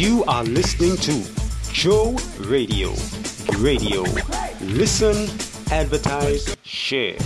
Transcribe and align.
You 0.00 0.24
are 0.24 0.44
listening 0.44 0.96
to 0.96 1.72
Joe 1.74 2.16
Radio. 2.38 2.94
Radio. 3.58 4.00
Listen, 4.62 5.28
advertise, 5.70 6.56
share. 6.62 7.18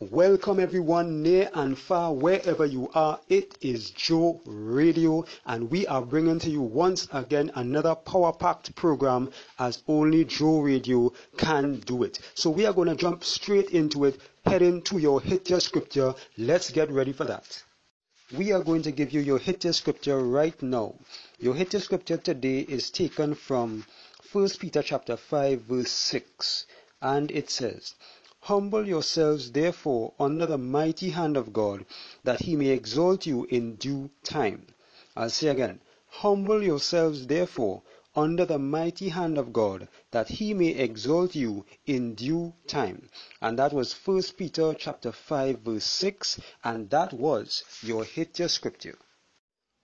Welcome 0.00 0.58
everyone 0.58 1.22
near 1.22 1.48
and 1.54 1.78
far 1.78 2.12
wherever 2.12 2.66
you 2.66 2.90
are. 2.96 3.20
It 3.28 3.58
is 3.60 3.90
Joe 3.90 4.40
Radio 4.44 5.24
and 5.46 5.70
we 5.70 5.86
are 5.86 6.02
bringing 6.02 6.40
to 6.40 6.50
you 6.50 6.62
once 6.62 7.06
again 7.12 7.52
another 7.54 7.94
power 7.94 8.32
packed 8.32 8.74
program 8.74 9.30
as 9.60 9.84
only 9.86 10.24
Joe 10.24 10.58
Radio 10.58 11.12
can 11.36 11.78
do 11.86 12.02
it. 12.02 12.18
So 12.34 12.50
we 12.50 12.66
are 12.66 12.72
going 12.72 12.88
to 12.88 12.96
jump 12.96 13.22
straight 13.22 13.70
into 13.70 14.04
it 14.06 14.20
heading 14.44 14.82
to 14.82 14.98
your 14.98 15.20
hit 15.20 15.48
your 15.48 15.60
scripture. 15.60 16.12
Let's 16.36 16.70
get 16.70 16.90
ready 16.90 17.12
for 17.12 17.22
that. 17.26 17.62
We 18.36 18.52
are 18.52 18.62
going 18.62 18.82
to 18.82 18.92
give 18.92 19.14
you 19.14 19.20
your 19.20 19.38
hit 19.38 19.62
scripture 19.74 20.18
right 20.18 20.62
now. 20.62 20.96
Your 21.38 21.54
hit 21.54 21.72
scripture 21.80 22.18
today 22.18 22.58
is 22.58 22.90
taken 22.90 23.34
from 23.34 23.86
1 24.32 24.50
Peter 24.58 24.82
chapter 24.82 25.16
5 25.16 25.62
verse 25.62 25.90
6 25.90 26.66
and 27.00 27.30
it 27.30 27.48
says 27.48 27.94
Humble 28.40 28.86
yourselves 28.86 29.52
therefore 29.52 30.12
under 30.20 30.44
the 30.44 30.58
mighty 30.58 31.08
hand 31.08 31.38
of 31.38 31.54
God, 31.54 31.86
that 32.22 32.42
he 32.42 32.54
may 32.54 32.68
exalt 32.68 33.24
you 33.24 33.46
in 33.46 33.76
due 33.76 34.10
time. 34.24 34.66
I'll 35.16 35.30
say 35.30 35.48
again, 35.48 35.80
humble 36.08 36.62
yourselves 36.62 37.28
therefore 37.28 37.80
under 38.18 38.44
the 38.44 38.58
mighty 38.58 39.10
hand 39.10 39.38
of 39.38 39.52
God, 39.52 39.86
that 40.10 40.28
he 40.28 40.52
may 40.52 40.70
exalt 40.70 41.36
you 41.36 41.64
in 41.86 42.16
due 42.16 42.52
time. 42.66 43.08
And 43.40 43.56
that 43.60 43.72
was 43.72 43.94
1 43.94 44.22
Peter 44.36 44.74
chapter 44.74 45.12
5 45.12 45.60
verse 45.60 45.84
6, 45.84 46.40
and 46.64 46.90
that 46.90 47.12
was 47.12 47.62
your 47.80 48.02
hit 48.02 48.40
your 48.40 48.48
scripture. 48.48 48.98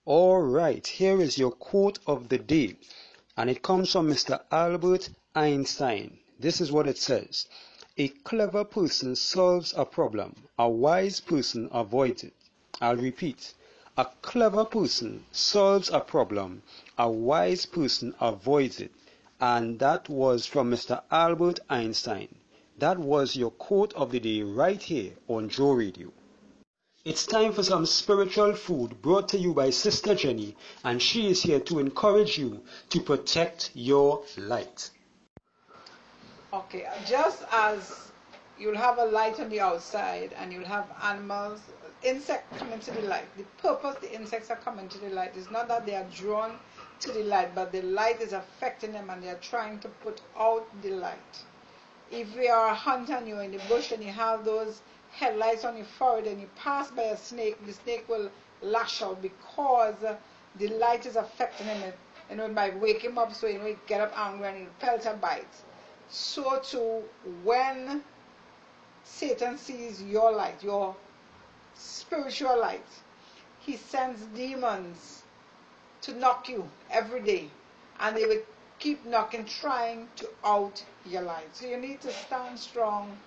Alright, 0.05 0.85
here 0.85 1.21
is 1.21 1.37
your 1.37 1.51
quote 1.51 1.99
of 2.05 2.27
the 2.27 2.37
day, 2.37 2.75
and 3.37 3.49
it 3.49 3.61
comes 3.61 3.93
from 3.93 4.09
Mr. 4.09 4.41
Albert 4.51 5.09
Einstein. 5.33 6.19
This 6.37 6.59
is 6.59 6.73
what 6.73 6.89
it 6.89 6.97
says. 6.97 7.47
A 7.97 8.09
clever 8.09 8.65
person 8.65 9.15
solves 9.15 9.73
a 9.77 9.85
problem. 9.85 10.35
A 10.59 10.69
wise 10.69 11.21
person 11.21 11.69
avoids 11.71 12.25
it. 12.25 12.33
I'll 12.81 12.97
repeat. 12.97 13.53
A 13.97 14.07
clever 14.21 14.65
person 14.65 15.25
solves 15.31 15.89
a 15.89 16.01
problem. 16.01 16.63
A 16.97 17.09
wise 17.09 17.65
person 17.65 18.13
avoids 18.19 18.81
it. 18.81 18.91
And 19.39 19.79
that 19.79 20.09
was 20.09 20.45
from 20.45 20.69
Mr. 20.69 21.01
Albert 21.09 21.61
Einstein. 21.69 22.35
That 22.77 22.99
was 22.99 23.37
your 23.37 23.51
quote 23.51 23.93
of 23.93 24.11
the 24.11 24.19
day 24.19 24.41
right 24.41 24.81
here 24.81 25.13
on 25.29 25.47
Joe 25.47 25.71
Radio. 25.71 26.11
It's 27.05 27.25
time 27.25 27.53
for 27.53 27.63
some 27.63 27.85
spiritual 27.85 28.53
food 28.53 29.01
brought 29.01 29.29
to 29.29 29.37
you 29.37 29.53
by 29.53 29.69
Sister 29.69 30.13
Jenny, 30.13 30.57
and 30.83 31.01
she 31.01 31.27
is 31.29 31.43
here 31.43 31.61
to 31.61 31.79
encourage 31.79 32.37
you 32.37 32.63
to 32.89 32.99
protect 32.99 33.71
your 33.75 34.23
light. 34.35 34.89
Okay, 36.51 36.85
just 37.07 37.43
as 37.49 38.11
you'll 38.59 38.75
have 38.75 38.97
a 38.97 39.05
light 39.05 39.39
on 39.39 39.47
the 39.47 39.61
outside 39.61 40.33
and 40.37 40.51
you'll 40.51 40.65
have 40.65 40.87
animals, 41.01 41.61
insects 42.07 42.57
coming 42.59 42.79
to 42.79 42.91
the 42.91 43.01
light. 43.01 43.25
The 43.37 43.43
purpose 43.61 43.95
the 44.01 44.13
insects 44.13 44.49
are 44.49 44.57
coming 44.57 44.87
to 44.89 44.97
the 44.99 45.09
light 45.09 45.35
is 45.35 45.49
not 45.51 45.67
that 45.67 45.85
they 45.85 45.95
are 45.95 46.05
drawn 46.13 46.59
to 46.99 47.11
the 47.11 47.23
light, 47.23 47.53
but 47.55 47.71
the 47.71 47.81
light 47.81 48.21
is 48.21 48.33
affecting 48.33 48.91
them 48.93 49.09
and 49.09 49.21
they 49.21 49.29
are 49.29 49.39
trying 49.41 49.79
to 49.79 49.87
put 49.87 50.21
out 50.37 50.65
the 50.81 50.91
light. 50.91 51.43
If 52.11 52.35
we 52.35 52.47
are 52.47 52.69
a 52.69 52.73
hunter 52.73 53.13
and 53.13 53.27
you're 53.27 53.43
in 53.43 53.51
the 53.51 53.61
bush 53.67 53.91
and 53.91 54.03
you 54.03 54.11
have 54.11 54.45
those 54.45 54.81
headlights 55.11 55.65
on 55.65 55.77
your 55.77 55.85
forehead 55.85 56.27
and 56.27 56.39
you 56.41 56.49
pass 56.55 56.91
by 56.91 57.03
a 57.03 57.17
snake, 57.17 57.65
the 57.65 57.73
snake 57.73 58.07
will 58.07 58.29
lash 58.61 59.01
out 59.01 59.21
because 59.21 59.95
the 60.57 60.67
light 60.67 61.05
is 61.05 61.15
affecting 61.15 61.67
him. 61.67 61.93
You 62.29 62.37
know, 62.37 62.45
it 62.45 62.53
might 62.53 62.79
wake 62.79 63.03
him 63.03 63.17
up 63.17 63.33
so 63.33 63.47
you 63.47 63.59
he 63.59 63.75
get 63.87 64.01
up 64.01 64.17
angry 64.17 64.47
and 64.47 64.57
he 64.57 64.65
pelt 64.79 65.05
a 65.05 65.13
bite 65.13 65.55
so 66.09 66.59
too 66.59 67.03
when 67.43 68.03
Satan 69.03 69.57
sees 69.57 70.01
your 70.01 70.31
light, 70.31 70.63
your 70.63 70.95
spiritual 71.75 72.59
light, 72.59 72.85
he 73.59 73.77
sends 73.77 74.21
demons 74.35 75.23
to 76.01 76.13
knock 76.13 76.49
you 76.49 76.69
every 76.91 77.21
day. 77.21 77.49
And 77.99 78.15
they 78.15 78.25
will 78.25 78.41
keep 78.79 79.05
knocking, 79.05 79.45
trying 79.45 80.07
to 80.17 80.29
out 80.43 80.83
your 81.05 81.21
light. 81.21 81.55
So 81.55 81.67
you 81.67 81.77
need 81.77 82.01
to 82.01 82.11
stand 82.11 82.59
strong 82.59 83.17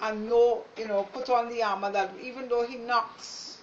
and 0.00 0.28
know, 0.28 0.64
you 0.76 0.88
know, 0.88 1.04
put 1.12 1.30
on 1.30 1.48
the 1.48 1.62
armor 1.62 1.90
that 1.92 2.10
even 2.22 2.48
though 2.48 2.66
he 2.66 2.76
knocks, 2.76 3.58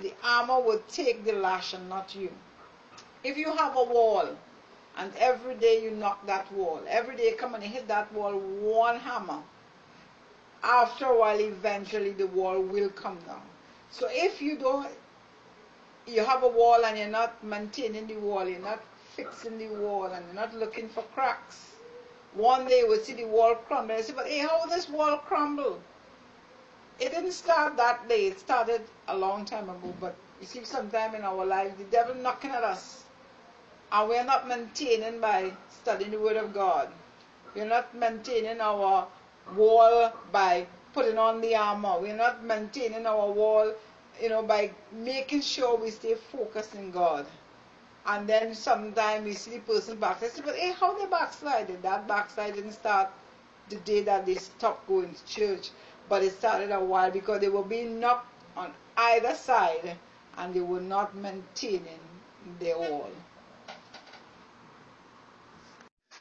the 0.00 0.12
armor 0.22 0.60
will 0.60 0.82
take 0.88 1.24
the 1.24 1.32
lash 1.32 1.72
and 1.72 1.88
not 1.88 2.14
you. 2.14 2.30
If 3.24 3.36
you 3.36 3.56
have 3.56 3.76
a 3.76 3.84
wall, 3.84 4.36
and 4.96 5.12
every 5.16 5.54
day 5.54 5.82
you 5.82 5.90
knock 5.90 6.26
that 6.26 6.50
wall. 6.52 6.80
Every 6.86 7.16
day 7.16 7.32
come 7.32 7.54
and 7.54 7.64
hit 7.64 7.88
that 7.88 8.12
wall 8.12 8.34
one 8.34 8.98
hammer. 8.98 9.42
After 10.62 11.06
a 11.06 11.18
while, 11.18 11.40
eventually 11.40 12.12
the 12.12 12.26
wall 12.28 12.60
will 12.60 12.88
come 12.90 13.18
down. 13.26 13.42
So 13.90 14.08
if 14.10 14.40
you 14.40 14.56
don't, 14.56 14.88
you 16.06 16.24
have 16.24 16.42
a 16.42 16.48
wall 16.48 16.84
and 16.84 16.98
you're 16.98 17.08
not 17.08 17.42
maintaining 17.44 18.06
the 18.06 18.16
wall, 18.16 18.48
you're 18.48 18.60
not 18.60 18.82
fixing 19.14 19.58
the 19.58 19.68
wall, 19.68 20.06
and 20.06 20.24
you're 20.26 20.34
not 20.34 20.54
looking 20.54 20.88
for 20.88 21.02
cracks. 21.14 21.72
One 22.34 22.66
day 22.66 22.84
will 22.84 22.98
see 22.98 23.14
the 23.14 23.24
wall 23.24 23.54
crumble. 23.54 23.94
And 23.96 24.04
say, 24.04 24.12
but 24.14 24.26
hey, 24.26 24.38
how 24.38 24.60
will 24.60 24.70
this 24.70 24.88
wall 24.88 25.18
crumble? 25.18 25.80
It 26.98 27.10
didn't 27.10 27.32
start 27.32 27.76
that 27.76 28.08
day. 28.08 28.26
It 28.26 28.40
started 28.40 28.82
a 29.08 29.16
long 29.16 29.44
time 29.44 29.68
ago. 29.68 29.94
But 30.00 30.14
you 30.40 30.46
see, 30.46 30.64
sometime 30.64 31.14
in 31.14 31.22
our 31.22 31.44
lives, 31.44 31.76
the 31.76 31.84
devil 31.84 32.14
knocking 32.14 32.50
at 32.50 32.64
us 32.64 33.02
and 33.92 34.08
we're 34.08 34.24
not 34.24 34.48
maintaining 34.48 35.20
by 35.20 35.52
studying 35.68 36.10
the 36.10 36.18
Word 36.18 36.36
of 36.36 36.54
God. 36.54 36.88
We're 37.54 37.66
not 37.66 37.94
maintaining 37.94 38.60
our 38.60 39.06
wall 39.56 40.12
by 40.30 40.66
putting 40.92 41.18
on 41.18 41.40
the 41.40 41.54
armor. 41.54 41.98
We're 42.00 42.16
not 42.16 42.44
maintaining 42.44 43.06
our 43.06 43.30
wall, 43.30 43.72
you 44.20 44.28
know, 44.28 44.42
by 44.42 44.70
making 44.92 45.42
sure 45.42 45.76
we 45.76 45.90
stay 45.90 46.14
focused 46.14 46.74
in 46.74 46.90
God. 46.90 47.26
And 48.04 48.28
then 48.28 48.54
sometimes 48.54 49.24
we 49.24 49.32
see 49.32 49.52
the 49.52 49.60
person 49.60 49.98
backslide. 49.98 50.44
But 50.44 50.56
hey, 50.56 50.72
how 50.72 50.98
they 50.98 51.06
backslided? 51.06 51.82
That 51.82 52.08
backslide 52.08 52.54
didn't 52.54 52.72
start 52.72 53.10
the 53.68 53.76
day 53.76 54.02
that 54.02 54.26
they 54.26 54.34
stopped 54.34 54.86
going 54.88 55.14
to 55.14 55.26
church, 55.26 55.70
but 56.08 56.22
it 56.22 56.32
started 56.32 56.72
a 56.72 56.80
while 56.80 57.10
because 57.10 57.40
they 57.40 57.48
were 57.48 57.62
being 57.62 58.00
knocked 58.00 58.26
on 58.56 58.72
either 58.96 59.34
side 59.34 59.96
and 60.36 60.52
they 60.54 60.60
were 60.60 60.80
not 60.80 61.14
maintaining 61.16 62.00
their 62.58 62.76
wall. 62.78 63.10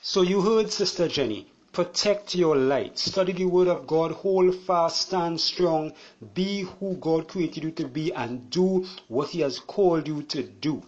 So 0.01 0.21
you 0.21 0.41
heard 0.41 0.71
Sister 0.71 1.07
Jenny. 1.07 1.50
Protect 1.71 2.35
your 2.35 2.57
light. 2.57 2.99
Study 2.99 3.31
the 3.31 3.45
Word 3.45 3.69
of 3.69 3.87
God. 3.87 4.11
Hold 4.11 4.53
fast. 4.55 5.07
Stand 5.07 5.39
strong. 5.39 5.93
Be 6.33 6.63
who 6.63 6.97
God 6.97 7.29
created 7.29 7.63
you 7.63 7.71
to 7.71 7.87
be 7.87 8.13
and 8.13 8.49
do 8.49 8.85
what 9.07 9.29
He 9.29 9.39
has 9.39 9.59
called 9.59 10.07
you 10.07 10.23
to 10.23 10.43
do. 10.43 10.83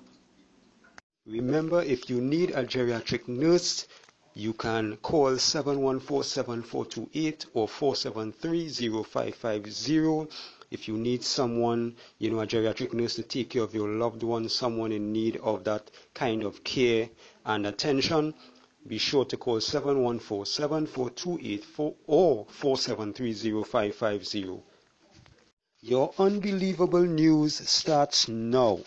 Remember, 1.26 1.82
if 1.82 2.10
you 2.10 2.20
need 2.20 2.52
a 2.52 2.66
geriatric 2.66 3.30
nurse, 3.30 3.88
you 4.34 4.52
can 4.52 4.98
call 4.98 5.32
714-7428 5.32 7.46
or 7.54 7.68
473-0550. 7.68 10.30
If 10.70 10.90
you 10.90 10.98
need 10.98 11.24
someone, 11.24 11.96
you 12.18 12.32
know, 12.32 12.42
a 12.42 12.48
geriatric 12.48 12.92
nurse 12.92 13.16
to 13.16 13.24
take 13.24 13.52
care 13.52 13.64
of 13.64 13.74
your 13.74 13.88
loved 13.88 14.24
one, 14.24 14.50
someone 14.50 14.92
in 14.92 15.14
need 15.14 15.38
of 15.38 15.64
that 15.64 15.90
kind 16.14 16.44
of 16.44 16.66
care 16.66 17.10
and 17.46 17.66
attention, 17.68 18.34
be 18.88 18.98
sure 18.98 19.26
to 19.26 19.38
call 19.38 19.60
714-7428 19.60 21.96
or 22.08 22.46
4730550. 22.46 24.62
Your 25.82 26.14
unbelievable 26.18 27.04
news 27.04 27.56
starts 27.70 28.28
now. 28.28 28.80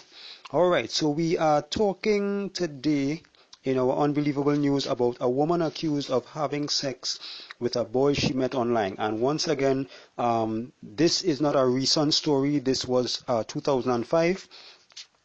Alright, 0.53 0.91
so 0.91 1.11
we 1.11 1.38
are 1.38 1.62
talking 1.62 2.50
today 2.50 3.23
in 3.65 3.79
our 3.79 3.97
unbelievable 3.99 4.55
news 4.55 4.87
about 4.87 5.17
a 5.21 5.29
woman 5.29 5.61
accused 5.61 6.09
of 6.11 6.25
having 6.26 6.69
sex 6.69 7.19
with 7.59 7.75
a 7.76 7.85
boy 7.85 8.12
she 8.12 8.32
met 8.32 8.55
online. 8.55 8.94
And 8.99 9.21
once 9.21 9.49
again, 9.49 9.88
um, 10.17 10.73
this 10.82 11.23
is 11.23 11.41
not 11.41 11.56
a 11.56 11.67
recent 11.67 12.15
story. 12.15 12.61
This 12.61 12.85
was 12.85 13.25
uh, 13.26 13.43
2005. 13.44 14.49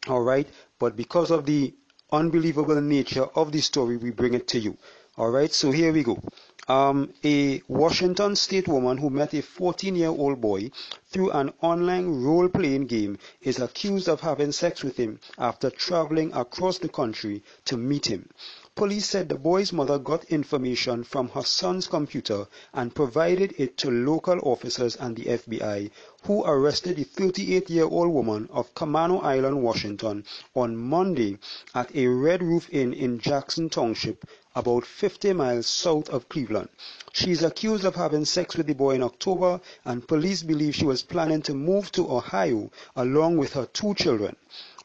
All 0.07 0.22
right, 0.22 0.48
but 0.80 0.96
because 0.96 1.30
of 1.30 1.46
the 1.46 1.75
unbelievable 2.12 2.80
nature 2.81 3.25
of 3.36 3.52
the 3.52 3.62
story, 3.62 3.98
we 3.98 4.12
bring 4.12 4.34
it 4.34 4.48
to 4.50 4.60
you. 4.60 4.78
Alright, 5.18 5.54
so 5.54 5.72
here 5.72 5.92
we 5.92 6.04
go. 6.04 6.19
Um, 6.68 7.13
a 7.24 7.62
Washington 7.68 8.36
state 8.36 8.68
woman 8.68 8.98
who 8.98 9.10
met 9.10 9.34
a 9.34 9.42
14 9.42 9.96
year 9.96 10.10
old 10.10 10.40
boy 10.40 10.72
through 11.10 11.31
an 11.31 11.52
online 11.62 12.24
role 12.24 12.48
playing 12.48 12.86
game 12.88 13.18
is 13.42 13.60
accused 13.60 14.08
of 14.08 14.22
having 14.22 14.52
sex 14.52 14.84
with 14.84 14.96
him 14.98 15.19
after 15.38 15.69
traveling 15.69 16.31
across 16.34 16.78
the 16.78 16.88
country 16.90 17.44
to 17.66 17.78
meet 17.78 18.06
him. 18.06 18.30
Police 18.74 19.06
said 19.10 19.28
the 19.28 19.36
boy's 19.36 19.74
mother 19.74 20.00
got 20.00 20.24
information 20.32 21.04
from 21.04 21.28
her 21.30 21.44
son's 21.44 21.88
computer 21.88 22.48
and 22.74 22.96
provided 22.96 23.54
it 23.58 23.76
to 23.80 23.92
local 23.92 24.40
officers 24.44 24.96
and 24.96 25.18
the 25.18 25.26
FBI, 25.26 25.92
who 26.24 26.46
arrested 26.46 26.96
the 26.96 27.04
38-year-old 27.04 28.14
woman 28.14 28.48
of 28.50 28.74
Camano 28.74 29.22
Island, 29.22 29.62
Washington 29.62 30.24
on 30.56 30.78
Monday 30.78 31.38
at 31.76 31.94
a 31.94 32.08
Red 32.08 32.42
Roof 32.42 32.70
Inn 32.72 32.94
in 32.94 33.20
Jackson 33.20 33.70
Township, 33.70 34.24
about 34.56 34.86
50 34.86 35.34
miles 35.34 35.68
south 35.68 36.10
of 36.10 36.30
Cleveland. 36.30 36.70
She 37.12 37.32
is 37.32 37.44
accused 37.44 37.84
of 37.84 37.96
having 37.96 38.24
sex 38.24 38.56
with 38.56 38.68
the 38.68 38.74
boy 38.74 38.96
in 38.96 39.04
October, 39.04 39.60
and 39.84 40.08
police 40.08 40.44
believe 40.44 40.76
she 40.76 40.86
was 40.86 41.04
planning 41.04 41.42
to 41.42 41.54
move 41.54 41.92
to 41.92 42.10
Ohio 42.10 42.72
along 42.96 43.36
with 43.36 43.52
her 43.54 43.66
two 43.66 43.94
children. 43.96 44.38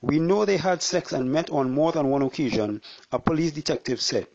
We 0.06 0.20
know 0.20 0.44
they 0.44 0.56
had 0.58 0.82
sex 0.82 1.12
and 1.12 1.32
met 1.32 1.50
on 1.50 1.73
more 1.73 1.91
than 1.91 2.08
one 2.11 2.23
occasion, 2.23 2.81
a 3.11 3.19
police 3.19 3.50
detective 3.50 4.00
said. 4.00 4.29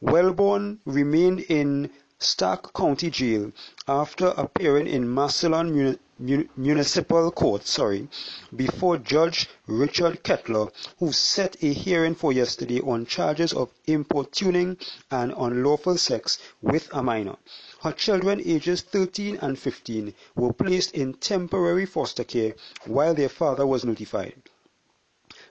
Wellborn 0.00 0.80
remained 0.84 1.44
in 1.48 1.90
Stark 2.18 2.72
County 2.74 3.08
Jail 3.08 3.52
after 3.86 4.34
appearing 4.36 4.88
in 4.88 5.08
Massillon 5.08 5.96
Municipal 6.18 7.30
Court 7.30 7.64
sorry, 7.64 8.08
before 8.56 8.96
Judge 8.96 9.48
Richard 9.68 10.24
Kettler, 10.24 10.66
who 10.98 11.12
set 11.12 11.54
a 11.62 11.72
hearing 11.72 12.16
for 12.16 12.32
yesterday 12.32 12.80
on 12.80 13.06
charges 13.06 13.52
of 13.52 13.70
importuning 13.86 14.76
and 15.12 15.32
unlawful 15.38 15.98
sex 15.98 16.38
with 16.60 16.88
a 16.92 17.00
minor. 17.00 17.36
Her 17.80 17.92
children 17.92 18.42
ages 18.44 18.80
13 18.82 19.38
and 19.40 19.56
15 19.56 20.14
were 20.34 20.52
placed 20.52 20.90
in 20.96 21.14
temporary 21.14 21.86
foster 21.86 22.24
care 22.24 22.56
while 22.86 23.14
their 23.14 23.28
father 23.28 23.64
was 23.68 23.84
notified. 23.84 24.34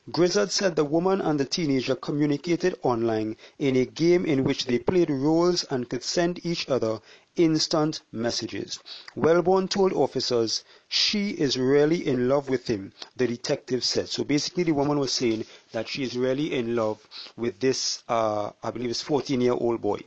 Grizzard 0.10 0.50
said 0.50 0.76
the 0.76 0.84
woman 0.84 1.22
and 1.22 1.40
the 1.40 1.46
teenager 1.46 1.94
communicated 1.94 2.76
online 2.82 3.38
in 3.60 3.76
a 3.76 3.86
game 3.86 4.26
in 4.26 4.44
which 4.44 4.66
they 4.66 4.80
played 4.80 5.12
roles 5.12 5.64
and 5.66 5.88
could 5.90 6.04
send 6.04 6.44
each 6.44 6.68
other 6.70 7.00
instant 7.36 8.02
messages. 8.12 8.80
Wellborn 9.16 9.68
told 9.68 9.94
officers 9.94 10.64
she 10.90 11.30
is 11.30 11.56
really 11.56 12.08
in 12.08 12.28
love 12.28 12.50
with 12.50 12.66
him, 12.66 12.94
the 13.16 13.28
detective 13.28 13.84
said. 13.84 14.10
So 14.10 14.24
basically 14.24 14.64
the 14.64 14.72
woman 14.72 14.98
was 14.98 15.12
saying 15.12 15.46
that 15.72 15.88
she 15.88 16.02
is 16.02 16.18
really 16.18 16.52
in 16.52 16.76
love 16.76 17.08
with 17.38 17.60
this, 17.60 18.02
uh, 18.10 18.50
I 18.64 18.72
believe 18.72 18.90
it's 18.90 19.04
14 19.04 19.40
year 19.40 19.54
old 19.54 19.82
boy. 19.82 20.00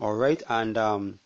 Alright, 0.00 0.44
and 0.48 0.78
um, 0.78 1.18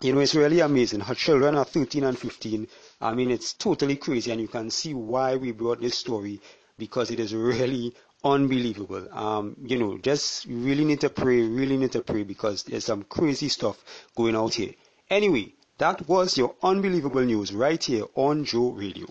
you 0.00 0.14
know, 0.14 0.20
it's 0.20 0.34
really 0.34 0.60
amazing. 0.60 1.00
Her 1.00 1.14
children 1.14 1.54
are 1.56 1.64
13 1.66 2.04
and 2.04 2.18
15. 2.18 2.68
I 3.02 3.12
mean, 3.12 3.30
it's 3.30 3.52
totally 3.52 3.96
crazy, 3.96 4.30
and 4.30 4.40
you 4.40 4.48
can 4.48 4.70
see 4.70 4.94
why 4.94 5.36
we 5.36 5.52
brought 5.52 5.82
this 5.82 5.98
story 5.98 6.40
because 6.78 7.10
it 7.10 7.20
is 7.20 7.34
really 7.34 7.94
unbelievable. 8.24 9.08
Um, 9.12 9.56
you 9.64 9.78
know, 9.78 9.98
just 9.98 10.46
really 10.46 10.84
need 10.84 11.00
to 11.00 11.10
pray, 11.10 11.42
really 11.42 11.76
need 11.76 11.92
to 11.92 12.02
pray 12.02 12.22
because 12.22 12.64
there's 12.64 12.84
some 12.84 13.04
crazy 13.04 13.48
stuff 13.48 13.82
going 14.16 14.36
out 14.36 14.54
here. 14.54 14.72
Anyway, 15.08 15.54
that 15.78 16.08
was 16.08 16.36
your 16.36 16.54
unbelievable 16.62 17.22
news 17.22 17.52
right 17.52 17.82
here 17.82 18.04
on 18.14 18.44
Joe 18.44 18.70
Radio. 18.70 19.06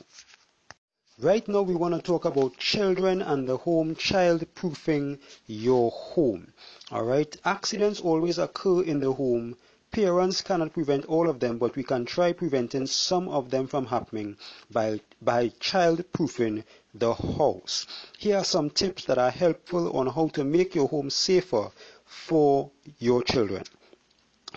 Right 1.18 1.48
now, 1.48 1.62
we 1.62 1.76
want 1.76 1.96
to 1.96 2.02
talk 2.02 2.26
about 2.26 2.58
children 2.58 3.22
and 3.22 3.48
the 3.48 3.56
home, 3.56 3.96
child 3.96 4.46
proofing 4.54 5.20
your 5.48 5.90
home. 5.92 6.52
Alright, 6.92 7.38
accidents 7.46 8.02
always 8.02 8.38
occur 8.38 8.84
in 8.84 9.00
the 9.00 9.14
home 9.14 9.56
Parents 9.96 10.42
cannot 10.42 10.74
prevent 10.74 11.06
all 11.06 11.30
of 11.30 11.40
them, 11.40 11.58
but 11.58 11.78
we 11.78 11.84
can 11.84 12.04
try 12.04 12.34
preventing 12.34 12.86
some 12.86 13.30
of 13.30 13.50
them 13.50 13.66
from 13.66 13.86
happening 13.86 14.36
by, 14.70 15.00
by 15.22 15.48
child-proofing 15.62 16.66
the 16.94 17.14
house. 17.14 17.88
Here 18.18 18.36
are 18.40 18.44
some 18.44 18.70
tips 18.70 19.06
that 19.06 19.18
are 19.18 19.32
helpful 19.32 19.96
on 19.96 20.08
how 20.08 20.28
to 20.34 20.44
make 20.44 20.76
your 20.76 20.90
home 20.90 21.10
safer 21.10 21.72
for 22.04 22.72
your 23.00 23.24
children. 23.24 23.64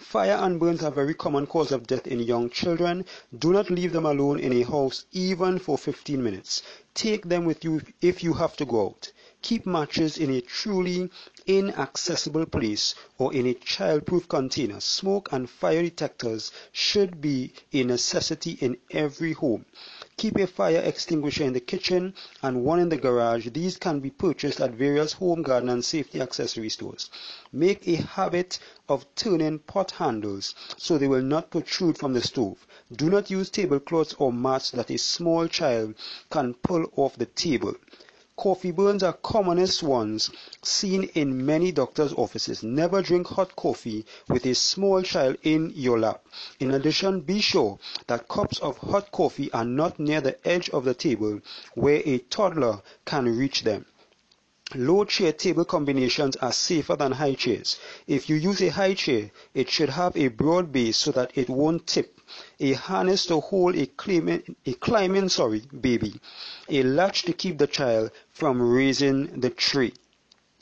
Fire 0.00 0.38
and 0.40 0.58
burns 0.58 0.82
are 0.82 0.90
very 0.90 1.14
common 1.14 1.46
cause 1.46 1.70
of 1.70 1.86
death 1.86 2.08
in 2.08 2.18
young 2.18 2.50
children. 2.50 3.04
Do 3.38 3.52
not 3.52 3.70
leave 3.70 3.92
them 3.92 4.06
alone 4.06 4.40
in 4.40 4.52
a 4.52 4.62
house 4.62 5.04
even 5.12 5.60
for 5.60 5.78
15 5.78 6.20
minutes. 6.20 6.64
Take 6.94 7.28
them 7.28 7.44
with 7.44 7.62
you 7.62 7.80
if 8.02 8.24
you 8.24 8.32
have 8.32 8.56
to 8.56 8.64
go 8.64 8.86
out. 8.86 9.12
Keep 9.40 9.66
matches 9.66 10.18
in 10.18 10.30
a 10.30 10.40
truly 10.40 11.08
inaccessible 11.46 12.44
place 12.44 12.94
or 13.18 13.32
in 13.32 13.46
a 13.46 13.54
child-proof 13.54 14.28
container. 14.28 14.80
Smoke 14.80 15.28
and 15.30 15.48
fire 15.48 15.82
detectors 15.82 16.50
should 16.72 17.20
be 17.20 17.52
a 17.72 17.84
necessity 17.84 18.58
in 18.60 18.76
every 18.90 19.32
home. 19.32 19.64
Keep 20.16 20.38
a 20.38 20.46
fire 20.48 20.82
extinguisher 20.84 21.44
in 21.44 21.52
the 21.52 21.60
kitchen 21.60 22.14
and 22.42 22.64
one 22.64 22.80
in 22.80 22.88
the 22.88 22.96
garage. 22.96 23.48
These 23.50 23.76
can 23.76 24.00
be 24.00 24.10
purchased 24.10 24.60
at 24.60 24.72
various 24.72 25.12
home, 25.12 25.42
garden 25.42 25.68
and 25.68 25.84
safety 25.84 26.20
accessory 26.20 26.68
stores. 26.68 27.08
Make 27.52 27.86
a 27.86 27.94
habit 27.94 28.58
of 28.88 29.06
turning 29.14 29.60
pot 29.60 29.92
handles 29.92 30.56
so 30.76 30.98
they 30.98 31.06
will 31.06 31.22
not 31.22 31.50
protrude 31.50 31.96
from 31.96 32.12
the 32.12 32.22
stove. 32.22 32.66
Do 32.92 33.08
not 33.08 33.30
use 33.30 33.50
tablecloths 33.50 34.14
or 34.18 34.32
mats 34.32 34.72
that 34.72 34.90
a 34.90 34.98
small 34.98 35.46
child 35.46 35.94
can 36.30 36.54
pull 36.54 36.86
off 36.96 37.16
the 37.16 37.26
table. 37.26 37.76
Coffee 38.38 38.70
burns 38.70 39.02
are 39.02 39.14
commonest 39.14 39.82
ones 39.82 40.30
seen 40.62 41.02
in 41.14 41.44
many 41.44 41.72
doctors' 41.72 42.12
offices. 42.12 42.62
Never 42.62 43.02
drink 43.02 43.26
hot 43.26 43.56
coffee 43.56 44.06
with 44.28 44.46
a 44.46 44.54
small 44.54 45.02
child 45.02 45.38
in 45.42 45.72
your 45.74 45.98
lap. 45.98 46.24
In 46.60 46.70
addition, 46.70 47.22
be 47.22 47.40
sure 47.40 47.80
that 48.06 48.28
cups 48.28 48.60
of 48.60 48.78
hot 48.78 49.10
coffee 49.10 49.50
are 49.52 49.64
not 49.64 49.98
near 49.98 50.20
the 50.20 50.38
edge 50.46 50.70
of 50.70 50.84
the 50.84 50.94
table 50.94 51.40
where 51.74 52.00
a 52.04 52.18
toddler 52.18 52.80
can 53.04 53.24
reach 53.36 53.64
them. 53.64 53.86
Low 54.74 55.06
chair 55.06 55.32
table 55.32 55.64
combinations 55.64 56.36
are 56.36 56.52
safer 56.52 56.94
than 56.94 57.12
high 57.12 57.32
chairs. 57.32 57.78
If 58.06 58.28
you 58.28 58.36
use 58.36 58.60
a 58.60 58.68
high 58.68 58.92
chair, 58.92 59.30
it 59.54 59.70
should 59.70 59.88
have 59.88 60.14
a 60.14 60.28
broad 60.28 60.72
base 60.72 60.98
so 60.98 61.10
that 61.12 61.30
it 61.34 61.48
won't 61.48 61.86
tip 61.86 62.20
a 62.60 62.74
harness 62.74 63.24
to 63.26 63.40
hold 63.40 63.76
a 63.76 63.86
climbing, 63.86 64.56
a 64.66 64.74
climbing 64.74 65.30
sorry, 65.30 65.60
baby, 65.80 66.20
a 66.68 66.82
latch 66.82 67.22
to 67.22 67.32
keep 67.32 67.56
the 67.56 67.66
child 67.66 68.10
from 68.30 68.60
raising 68.60 69.40
the 69.40 69.48
tree. 69.48 69.94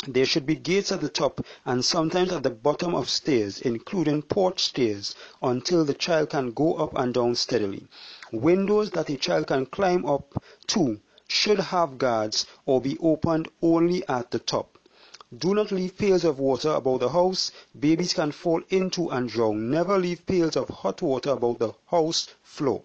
There 0.07 0.25
should 0.25 0.47
be 0.47 0.55
gates 0.55 0.93
at 0.93 1.01
the 1.01 1.09
top 1.09 1.45
and 1.65 1.85
sometimes 1.85 2.31
at 2.31 2.45
the 2.45 2.51
bottom 2.51 2.95
of 2.95 3.11
stairs, 3.11 3.61
including 3.61 4.23
porch 4.23 4.63
stairs, 4.63 5.17
until 5.43 5.85
the 5.85 5.95
child 5.95 6.31
can 6.31 6.53
go 6.53 6.75
up 6.75 6.97
and 6.97 7.13
down 7.13 7.35
steadily. 7.35 7.89
Windows 8.31 8.93
that 8.93 9.11
a 9.11 9.17
child 9.17 9.49
can 9.49 9.67
climb 9.67 10.07
up 10.07 10.41
to 10.69 11.01
should 11.29 11.59
have 11.59 11.99
guards 11.99 12.47
or 12.65 12.81
be 12.81 12.97
opened 12.99 13.49
only 13.61 14.07
at 14.09 14.31
the 14.31 14.39
top. 14.39 14.79
Do 15.37 15.55
not 15.55 15.73
leave 15.73 15.99
pails 15.99 16.25
of 16.25 16.39
water 16.39 16.71
about 16.71 17.01
the 17.01 17.09
house. 17.09 17.51
Babies 17.79 18.15
can 18.15 18.31
fall 18.31 18.63
into 18.71 19.11
and 19.11 19.29
drown. 19.29 19.71
Never 19.71 19.99
leave 19.99 20.25
pails 20.25 20.57
of 20.57 20.69
hot 20.69 21.03
water 21.03 21.31
about 21.31 21.59
the 21.59 21.73
house 21.87 22.29
floor. 22.45 22.83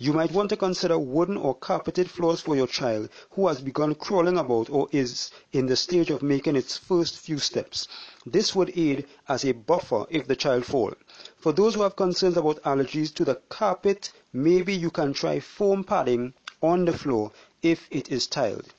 You 0.00 0.12
might 0.12 0.30
want 0.30 0.50
to 0.50 0.56
consider 0.56 0.96
wooden 0.98 1.36
or 1.36 1.54
carpeted 1.54 2.08
floors 2.08 2.40
for 2.40 2.54
your 2.54 2.68
child 2.68 3.08
who 3.30 3.48
has 3.48 3.60
begun 3.60 3.96
crawling 3.96 4.38
about 4.38 4.70
or 4.70 4.86
is 4.92 5.32
in 5.52 5.66
the 5.66 5.74
stage 5.74 6.10
of 6.10 6.22
making 6.22 6.54
its 6.56 6.76
first 6.76 7.18
few 7.18 7.38
steps. 7.38 7.88
This 8.24 8.54
would 8.54 8.78
aid 8.78 9.06
as 9.26 9.44
a 9.44 9.52
buffer 9.52 10.06
if 10.08 10.28
the 10.28 10.36
child 10.36 10.66
falls. 10.66 10.94
For 11.36 11.52
those 11.52 11.74
who 11.74 11.82
have 11.82 11.96
concerns 11.96 12.36
about 12.36 12.62
allergies 12.62 13.12
to 13.14 13.24
the 13.24 13.36
carpet, 13.48 14.12
maybe 14.32 14.72
you 14.72 14.90
can 14.90 15.14
try 15.14 15.40
foam 15.40 15.82
padding 15.82 16.34
on 16.62 16.84
the 16.84 16.92
floor 16.92 17.32
if 17.62 17.88
it 17.90 18.10
is 18.10 18.26
tiled. 18.26 18.74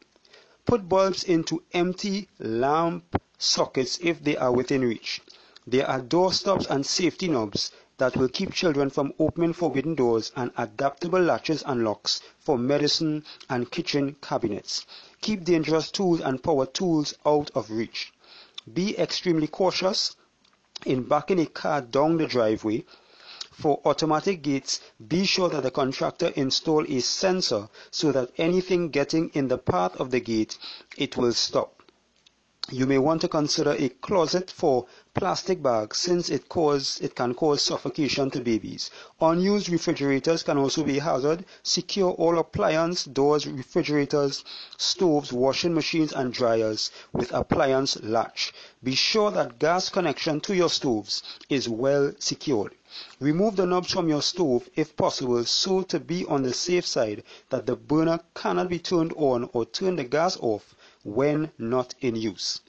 Put 0.66 0.88
bulbs 0.88 1.24
into 1.24 1.64
empty 1.74 2.30
lamp 2.40 3.22
sockets 3.38 3.98
if 4.02 4.24
they 4.24 4.38
are 4.38 4.52
within 4.52 4.82
reach. 4.82 5.22
There 5.68 5.88
are 5.88 6.02
door 6.02 6.32
stops 6.34 6.66
and 6.68 6.86
safety 6.86 7.28
knobs 7.28 7.72
that 7.98 8.16
will 8.16 8.30
keep 8.30 8.54
children 8.54 8.90
from 8.90 9.14
opening 9.20 9.54
forbidden 9.54 9.96
doors 9.96 10.32
and 10.36 10.52
adaptable 10.58 11.22
latches 11.22 11.64
and 11.66 11.84
locks 11.84 12.22
for 12.40 12.58
medicine 12.58 13.26
and 13.50 13.70
kitchen 13.70 14.16
cabinets. 14.22 14.86
Keep 15.22 15.44
dangerous 15.44 15.92
tools 15.92 16.22
and 16.22 16.42
power 16.42 16.66
tools 16.66 17.14
out 17.26 17.52
of 17.56 17.70
reach. 17.70 18.14
Be 18.72 18.98
extremely 18.98 19.48
cautious 19.48 20.16
in 20.86 21.04
backing 21.04 21.40
a 21.40 21.46
car 21.46 21.82
down 21.82 22.18
the 22.18 22.28
driveway 22.28 22.86
for 23.60 23.82
automatic 23.86 24.42
gates, 24.42 24.80
be 25.08 25.26
sure 25.26 25.50
that 25.50 25.64
the 25.64 25.72
contractor 25.72 26.32
install 26.36 26.86
a 26.88 27.00
sensor 27.02 27.68
so 27.92 28.12
that 28.12 28.32
anything 28.38 28.90
getting 28.90 29.30
in 29.34 29.48
the 29.48 29.58
path 29.58 29.96
of 30.00 30.12
the 30.12 30.20
gate, 30.20 30.58
it 30.98 31.18
will 31.18 31.34
stop. 31.34 31.79
You 32.72 32.86
may 32.86 33.00
want 33.00 33.22
to 33.22 33.28
consider 33.28 33.72
a 33.72 33.90
closet 33.90 34.52
for 34.52 34.86
plastic 35.16 35.64
bags 35.64 35.98
since 35.98 36.30
it, 36.30 36.48
cause, 36.50 37.00
it 37.02 37.16
can 37.16 37.34
cause 37.34 37.64
suffocation 37.64 38.30
to 38.30 38.42
babies. 38.42 38.92
Unused 39.20 39.70
refrigerators 39.70 40.44
can 40.44 40.60
also 40.60 40.84
be 40.84 41.00
a 41.00 41.02
hazard. 41.02 41.46
Secure 41.64 42.12
all 42.12 42.38
appliance, 42.38 43.06
doors, 43.06 43.48
refrigerators, 43.48 44.44
stoves, 44.78 45.34
washing 45.34 45.74
machines 45.74 46.14
and 46.14 46.32
dryers 46.32 46.92
with 47.12 47.34
appliance 47.34 48.00
latch. 48.04 48.54
Be 48.84 48.94
sure 48.94 49.32
that 49.32 49.58
gas 49.58 49.90
connection 49.90 50.40
to 50.42 50.56
your 50.56 50.70
stoves 50.70 51.24
is 51.50 51.68
well 51.68 52.12
secured. 52.20 52.76
Remove 53.20 53.56
the 53.56 53.66
knobs 53.66 53.92
from 53.92 54.10
your 54.10 54.22
stove 54.22 54.70
if 54.76 54.96
possible 54.96 55.44
so 55.44 55.82
to 55.82 56.00
be 56.00 56.24
on 56.26 56.44
the 56.44 56.54
safe 56.54 56.86
side 56.86 57.24
that 57.50 57.66
the 57.66 57.76
burner 57.76 58.20
cannot 58.36 58.70
be 58.70 58.78
turned 58.78 59.14
on 59.14 59.50
or 59.54 59.66
turn 59.66 59.96
the 59.96 60.04
gas 60.04 60.38
off 60.40 60.76
when 61.04 61.52
not 61.58 61.96
in 62.02 62.16
use. 62.16 62.62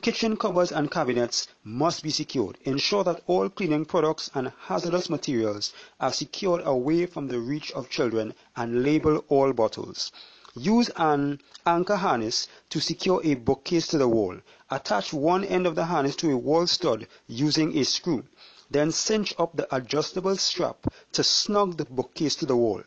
Kitchen 0.00 0.36
cupboards 0.36 0.70
and 0.70 0.90
cabinets 0.90 1.48
must 1.64 2.04
be 2.04 2.10
secured. 2.10 2.56
Ensure 2.62 3.02
that 3.02 3.22
all 3.26 3.48
cleaning 3.48 3.84
products 3.84 4.30
and 4.32 4.52
hazardous 4.66 5.10
materials 5.10 5.72
are 5.98 6.12
secured 6.12 6.62
away 6.64 7.04
from 7.04 7.26
the 7.26 7.40
reach 7.40 7.72
of 7.72 7.90
children 7.90 8.32
and 8.54 8.84
label 8.84 9.24
all 9.28 9.52
bottles. 9.52 10.12
Use 10.54 10.88
an 10.96 11.40
anchor 11.66 11.96
harness 11.96 12.46
to 12.70 12.80
secure 12.80 13.20
a 13.24 13.34
bookcase 13.34 13.88
to 13.88 13.98
the 13.98 14.08
wall. 14.08 14.36
Attach 14.70 15.12
one 15.12 15.44
end 15.44 15.66
of 15.66 15.74
the 15.74 15.86
harness 15.86 16.14
to 16.16 16.30
a 16.30 16.36
wall 16.36 16.66
stud 16.66 17.06
using 17.26 17.76
a 17.76 17.84
screw. 17.84 18.24
Then 18.70 18.92
cinch 18.92 19.34
up 19.38 19.56
the 19.56 19.74
adjustable 19.74 20.36
strap 20.36 20.86
to 21.12 21.24
snug 21.24 21.76
the 21.76 21.86
bookcase 21.86 22.36
to 22.36 22.46
the 22.46 22.56
wall. 22.56 22.82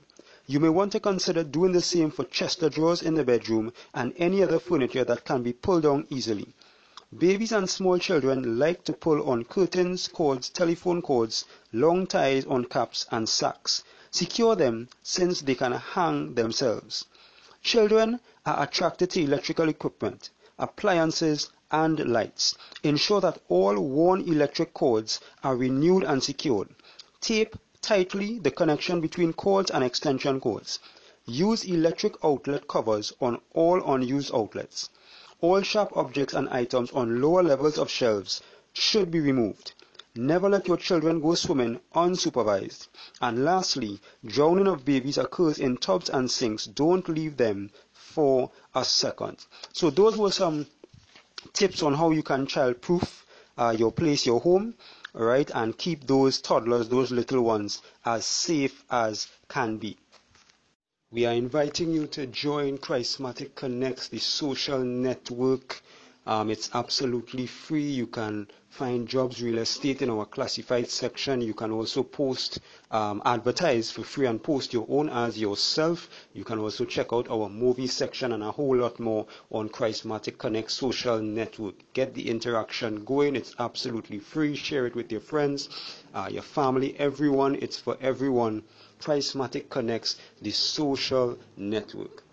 You 0.52 0.60
may 0.60 0.68
want 0.68 0.92
to 0.92 1.00
consider 1.00 1.46
doing 1.46 1.72
the 1.72 1.80
same 1.80 2.12
for 2.12 2.26
chest 2.26 2.60
drawers 2.72 3.02
in 3.02 3.14
the 3.14 3.24
bedroom 3.24 3.72
and 3.94 4.14
any 4.18 4.44
other 4.44 4.60
furniture 4.60 5.06
that 5.06 5.24
can 5.24 5.44
be 5.44 5.54
pulled 5.54 5.84
down 5.84 6.08
easily. 6.10 6.54
Babies 7.18 7.54
and 7.54 7.70
small 7.70 7.98
children 8.00 8.60
like 8.60 8.84
to 8.84 8.92
pull 8.92 9.30
on 9.30 9.46
curtains, 9.46 10.10
cords, 10.10 10.50
telephone 10.50 11.02
cords, 11.02 11.46
long 11.72 12.06
ties 12.06 12.46
on 12.48 12.66
caps 12.66 13.06
and 13.12 13.30
sacks. 13.30 13.86
Secure 14.12 14.58
them 14.58 14.90
since 15.02 15.40
they 15.40 15.56
can 15.56 15.72
hang 15.72 16.34
themselves. 16.34 17.06
Children 17.64 18.20
are 18.46 18.62
attracted 18.64 19.12
to 19.12 19.24
electrical 19.24 19.70
equipment, 19.70 20.32
appliances, 20.60 21.50
and 21.72 21.98
lights. 22.12 22.58
Ensure 22.84 23.22
that 23.22 23.40
all 23.48 23.80
worn 23.80 24.20
electric 24.28 24.74
cords 24.74 25.22
are 25.46 25.56
renewed 25.56 26.04
and 26.04 26.22
secured. 26.22 26.68
Tape 27.22 27.56
tightly 27.82 28.40
the 28.40 28.52
connection 28.52 29.02
between 29.02 29.34
cords 29.34 29.72
and 29.72 29.84
extension 29.84 30.40
cords. 30.40 30.80
Use 31.26 31.66
electric 31.66 32.14
outlet 32.24 32.68
covers 32.68 33.14
on 33.20 33.42
all 33.54 33.94
unused 33.94 34.34
outlets. 34.34 34.90
All 35.40 35.62
sharp 35.62 35.96
objects 35.96 36.34
and 36.34 36.48
items 36.50 36.92
on 36.92 37.22
lower 37.22 37.44
levels 37.44 37.78
of 37.78 37.90
shelves 37.90 38.42
should 38.74 39.12
be 39.12 39.20
removed. 39.20 39.74
Never 40.16 40.50
let 40.50 40.68
your 40.68 40.78
children 40.78 41.22
go 41.22 41.36
swimming 41.36 41.80
unsupervised. 41.96 42.88
And 43.22 43.46
lastly, 43.46 44.02
drowning 44.26 44.68
of 44.68 44.84
babies 44.84 45.18
occurs 45.18 45.58
in 45.58 45.78
tubs 45.78 46.10
and 46.10 46.30
sinks. 46.30 46.66
Don't 46.66 47.08
leave 47.08 47.38
them 47.38 47.72
for 47.94 48.52
a 48.76 48.84
second. 48.84 49.46
So 49.74 49.90
those 49.90 50.18
were 50.18 50.32
some 50.32 50.68
tips 51.54 51.82
on 51.82 51.94
how 51.94 52.12
you 52.12 52.24
can 52.24 52.46
child-proof 52.46 53.26
uh, 53.58 53.76
your 53.78 53.92
place, 53.92 54.26
your 54.26 54.40
home, 54.42 54.76
right, 55.14 55.50
and 55.54 55.78
keep 55.78 56.08
those 56.08 56.40
toddlers, 56.42 56.90
those 56.90 57.12
little 57.12 57.42
ones, 57.42 57.82
as 58.06 58.26
safe 58.26 58.84
as 58.90 59.28
can 59.50 59.78
be. 59.78 59.98
We 61.12 61.26
are 61.26 61.34
inviting 61.34 61.92
you 61.92 62.08
to 62.08 62.26
join 62.26 62.78
Christmatic 62.78 63.56
Connects, 63.56 64.08
the 64.08 64.20
social 64.20 64.80
network. 64.80 65.82
Um, 66.28 66.52
it's 66.52 66.70
absolutely 66.76 67.48
free. 67.48 67.90
You 67.90 68.06
can 68.06 68.48
find 68.70 69.08
jobs, 69.08 69.42
real 69.42 69.58
estate 69.58 70.04
in 70.04 70.10
our 70.12 70.26
classified 70.26 70.88
section. 70.88 71.42
You 71.42 71.56
can 71.56 71.72
also 71.72 72.04
post, 72.04 72.60
um, 72.92 73.24
advertise 73.26 73.90
for 73.90 74.04
free 74.04 74.28
and 74.28 74.42
post 74.42 74.72
your 74.72 74.86
own 74.88 75.10
ads 75.10 75.40
yourself. 75.40 76.10
You 76.34 76.44
can 76.44 76.60
also 76.60 76.86
check 76.86 77.12
out 77.12 77.28
our 77.30 77.50
movie 77.50 77.88
section 77.88 78.34
and 78.34 78.44
a 78.44 78.52
whole 78.52 78.78
lot 78.78 79.00
more 79.00 79.26
on 79.50 79.70
Christmatic 79.70 80.38
Connect 80.38 80.70
social 80.70 81.20
network. 81.20 81.76
Get 81.94 82.14
the 82.14 82.30
interaction 82.30 83.04
going. 83.04 83.36
It's 83.36 83.56
absolutely 83.58 84.20
free. 84.20 84.56
Share 84.56 84.86
it 84.86 84.96
with 84.96 85.12
your 85.12 85.22
friends, 85.22 85.70
uh, 86.14 86.30
your 86.32 86.44
family, 86.44 86.96
everyone. 87.00 87.56
It's 87.56 87.80
for 87.80 87.98
everyone. 88.00 88.62
Christmatic 89.00 89.72
Connects, 89.72 90.18
the 90.40 90.52
social 90.52 91.40
network. 91.58 92.24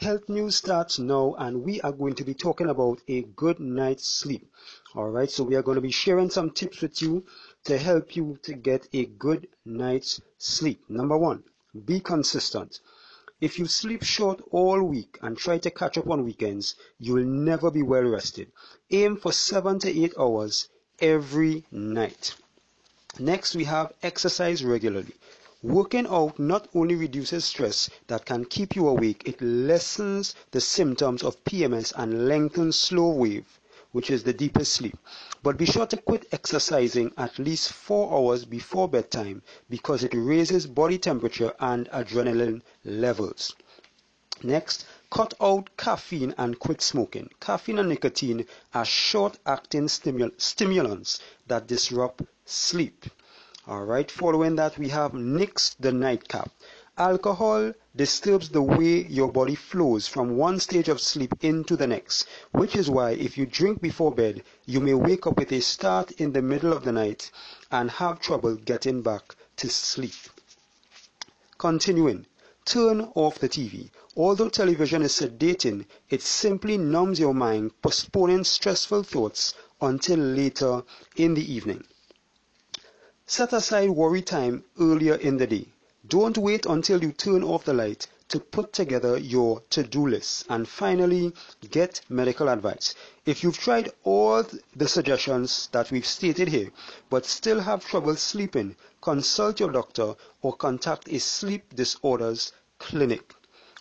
Health 0.00 0.30
news 0.30 0.56
starts 0.56 0.98
now, 0.98 1.34
and 1.38 1.62
we 1.62 1.78
are 1.82 1.92
going 1.92 2.14
to 2.14 2.24
be 2.24 2.32
talking 2.32 2.70
about 2.70 3.02
a 3.06 3.20
good 3.20 3.60
night's 3.60 4.08
sleep. 4.08 4.50
All 4.94 5.10
right, 5.10 5.30
so 5.30 5.44
we 5.44 5.56
are 5.56 5.62
going 5.62 5.74
to 5.74 5.82
be 5.82 5.90
sharing 5.90 6.30
some 6.30 6.52
tips 6.52 6.80
with 6.80 7.02
you 7.02 7.22
to 7.64 7.76
help 7.76 8.16
you 8.16 8.38
to 8.44 8.54
get 8.54 8.88
a 8.94 9.04
good 9.04 9.46
night's 9.66 10.22
sleep. 10.38 10.80
Number 10.88 11.18
one, 11.18 11.44
be 11.84 12.00
consistent. 12.00 12.80
If 13.42 13.58
you 13.58 13.66
sleep 13.66 14.02
short 14.02 14.40
all 14.50 14.82
week 14.82 15.18
and 15.20 15.36
try 15.36 15.58
to 15.58 15.70
catch 15.70 15.98
up 15.98 16.08
on 16.08 16.24
weekends, 16.24 16.76
you 16.98 17.12
will 17.12 17.26
never 17.26 17.70
be 17.70 17.82
well 17.82 18.04
rested. 18.04 18.50
Aim 18.90 19.18
for 19.18 19.32
seven 19.32 19.78
to 19.80 20.02
eight 20.02 20.14
hours 20.18 20.70
every 20.98 21.66
night. 21.70 22.36
Next, 23.18 23.54
we 23.54 23.64
have 23.64 23.92
exercise 24.02 24.64
regularly. 24.64 25.12
Working 25.62 26.06
out 26.06 26.38
not 26.38 26.68
only 26.74 26.94
reduces 26.94 27.44
stress 27.44 27.90
that 28.06 28.24
can 28.24 28.46
keep 28.46 28.74
you 28.74 28.88
awake, 28.88 29.22
it 29.26 29.42
lessens 29.42 30.34
the 30.52 30.60
symptoms 30.60 31.22
of 31.22 31.44
PMS 31.44 31.92
and 31.96 32.26
lengthens 32.26 32.76
slow 32.76 33.10
wave, 33.10 33.60
which 33.92 34.10
is 34.10 34.22
the 34.22 34.32
deepest 34.32 34.72
sleep. 34.72 34.96
But 35.42 35.58
be 35.58 35.66
sure 35.66 35.86
to 35.86 35.98
quit 35.98 36.26
exercising 36.32 37.12
at 37.18 37.38
least 37.38 37.72
4 37.72 38.10
hours 38.10 38.46
before 38.46 38.88
bedtime 38.88 39.42
because 39.68 40.02
it 40.02 40.14
raises 40.14 40.66
body 40.66 40.96
temperature 40.96 41.52
and 41.60 41.90
adrenaline 41.90 42.62
levels. 42.84 43.54
Next, 44.42 44.86
cut 45.10 45.34
out 45.42 45.76
caffeine 45.76 46.34
and 46.38 46.58
quit 46.58 46.80
smoking. 46.80 47.28
Caffeine 47.38 47.80
and 47.80 47.90
nicotine 47.90 48.46
are 48.72 48.86
short-acting 48.86 49.88
stimul 49.88 50.30
stimulants 50.40 51.20
that 51.48 51.66
disrupt 51.66 52.22
sleep. 52.46 53.04
Alright, 53.68 54.10
following 54.10 54.56
that 54.56 54.78
we 54.78 54.88
have 54.88 55.12
Nix 55.12 55.76
the 55.78 55.92
nightcap. 55.92 56.50
Alcohol 56.96 57.74
disturbs 57.94 58.48
the 58.48 58.62
way 58.62 59.06
your 59.06 59.30
body 59.30 59.54
flows 59.54 60.08
from 60.08 60.38
one 60.38 60.58
stage 60.58 60.88
of 60.88 60.98
sleep 60.98 61.34
into 61.42 61.76
the 61.76 61.86
next, 61.86 62.26
which 62.52 62.74
is 62.74 62.88
why 62.88 63.10
if 63.10 63.36
you 63.36 63.44
drink 63.44 63.82
before 63.82 64.12
bed, 64.12 64.42
you 64.64 64.80
may 64.80 64.94
wake 64.94 65.26
up 65.26 65.36
with 65.36 65.52
a 65.52 65.60
start 65.60 66.10
in 66.12 66.32
the 66.32 66.40
middle 66.40 66.72
of 66.72 66.84
the 66.84 66.92
night 66.92 67.30
and 67.70 67.90
have 67.90 68.18
trouble 68.18 68.56
getting 68.56 69.02
back 69.02 69.36
to 69.56 69.68
sleep. 69.68 70.30
Continuing, 71.58 72.24
turn 72.64 73.12
off 73.14 73.38
the 73.38 73.48
TV. 73.48 73.90
Although 74.16 74.48
television 74.48 75.02
is 75.02 75.12
sedating, 75.12 75.84
it 76.08 76.22
simply 76.22 76.78
numbs 76.78 77.20
your 77.20 77.34
mind, 77.34 77.72
postponing 77.82 78.44
stressful 78.44 79.02
thoughts 79.02 79.52
until 79.82 80.18
later 80.18 80.82
in 81.16 81.34
the 81.34 81.52
evening. 81.52 81.84
Set 83.32 83.52
aside 83.52 83.90
worry 83.90 84.22
time 84.22 84.64
earlier 84.80 85.14
in 85.14 85.36
the 85.36 85.46
day. 85.46 85.64
Don't 86.08 86.36
wait 86.36 86.66
until 86.66 87.00
you 87.00 87.12
turn 87.12 87.44
off 87.44 87.64
the 87.64 87.72
light 87.72 88.08
to 88.26 88.40
put 88.40 88.72
together 88.72 89.16
your 89.18 89.60
to-do 89.70 90.08
list. 90.08 90.46
And 90.48 90.66
finally, 90.66 91.32
get 91.70 92.00
medical 92.08 92.48
advice. 92.48 92.96
If 93.26 93.44
you've 93.44 93.56
tried 93.56 93.92
all 94.02 94.44
the 94.74 94.88
suggestions 94.88 95.68
that 95.70 95.92
we've 95.92 96.04
stated 96.04 96.48
here, 96.48 96.72
but 97.08 97.24
still 97.24 97.60
have 97.60 97.86
trouble 97.86 98.16
sleeping, 98.16 98.74
consult 99.00 99.60
your 99.60 99.70
doctor 99.70 100.16
or 100.42 100.56
contact 100.56 101.06
a 101.08 101.20
sleep 101.20 101.72
disorders 101.76 102.52
clinic. 102.78 103.32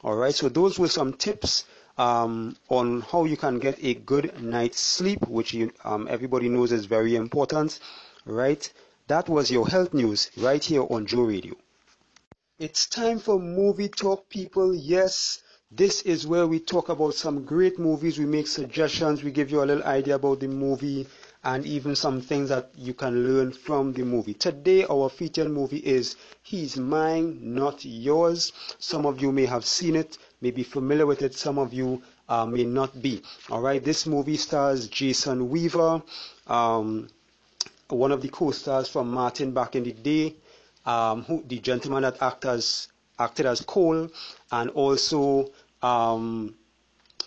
Alright, 0.04 0.36
so 0.36 0.50
those 0.50 0.78
were 0.78 0.90
some 0.90 1.14
tips 1.14 1.66
um, 1.98 2.56
on 2.70 3.02
how 3.02 3.26
you 3.26 3.36
can 3.36 3.58
get 3.58 3.84
a 3.84 3.96
good 3.96 4.40
night's 4.40 4.80
sleep, 4.80 5.28
which 5.28 5.56
you, 5.56 5.72
um, 5.84 6.08
everybody 6.08 6.50
knows 6.50 6.72
is 6.72 6.86
very 6.86 7.16
important, 7.16 7.80
right? 8.26 8.72
That 9.10 9.28
was 9.28 9.50
your 9.50 9.68
health 9.68 9.92
news 9.92 10.30
right 10.38 10.64
here 10.64 10.86
on 10.88 11.08
Joe 11.08 11.24
Radio. 11.24 11.56
It's 12.60 12.86
time 12.86 13.18
for 13.18 13.40
movie 13.40 13.90
talk, 13.90 14.30
people. 14.30 14.76
Yes, 14.76 15.42
this 15.72 16.04
is 16.04 16.28
where 16.28 16.46
we 16.46 16.60
talk 16.60 16.90
about 16.90 17.16
some 17.16 17.44
great 17.44 17.80
movies. 17.80 18.20
We 18.20 18.28
make 18.28 18.46
suggestions. 18.46 19.24
We 19.24 19.32
give 19.32 19.50
you 19.50 19.64
a 19.64 19.66
little 19.66 19.84
idea 19.84 20.14
about 20.14 20.42
the 20.42 20.48
movie 20.48 21.08
and 21.44 21.66
even 21.66 21.96
some 21.96 22.22
things 22.22 22.50
that 22.50 22.70
you 22.76 22.94
can 22.94 23.28
learn 23.28 23.52
from 23.52 23.94
the 23.94 24.04
movie. 24.04 24.36
Today, 24.36 24.86
our 24.86 25.10
featured 25.10 25.50
movie 25.50 25.78
is 25.78 26.16
He's 26.44 26.78
Mine, 26.78 27.40
Not 27.42 27.84
Yours. 27.84 28.52
Some 28.78 29.08
of 29.08 29.20
you 29.24 29.32
may 29.32 29.48
have 29.48 29.66
seen 29.66 29.96
it, 29.96 30.20
may 30.40 30.52
be 30.52 30.62
familiar 30.62 31.08
with 31.08 31.24
it. 31.24 31.34
Some 31.34 31.58
of 31.58 31.74
you 31.74 32.04
uh, 32.28 32.46
may 32.46 32.64
not 32.64 33.02
be. 33.02 33.24
All 33.50 33.62
right, 33.62 33.84
this 33.84 34.06
movie 34.06 34.38
stars 34.38 34.88
Jason 34.88 35.50
Weaver. 35.50 36.04
Um, 36.46 37.10
one 37.96 38.12
of 38.12 38.22
the 38.22 38.30
co-stars 38.30 38.88
from 38.88 39.12
Martin 39.12 39.52
back 39.52 39.76
in 39.76 39.84
the 39.84 39.94
day, 39.94 40.36
um, 40.86 41.24
who, 41.24 41.44
the 41.48 41.60
gentleman 41.60 42.04
that 42.04 42.22
acted 42.22 42.52
as, 42.52 42.88
acted 43.18 43.46
as 43.46 43.62
Cole, 43.62 44.10
and 44.52 44.70
also 44.72 45.52
um, 45.82 46.56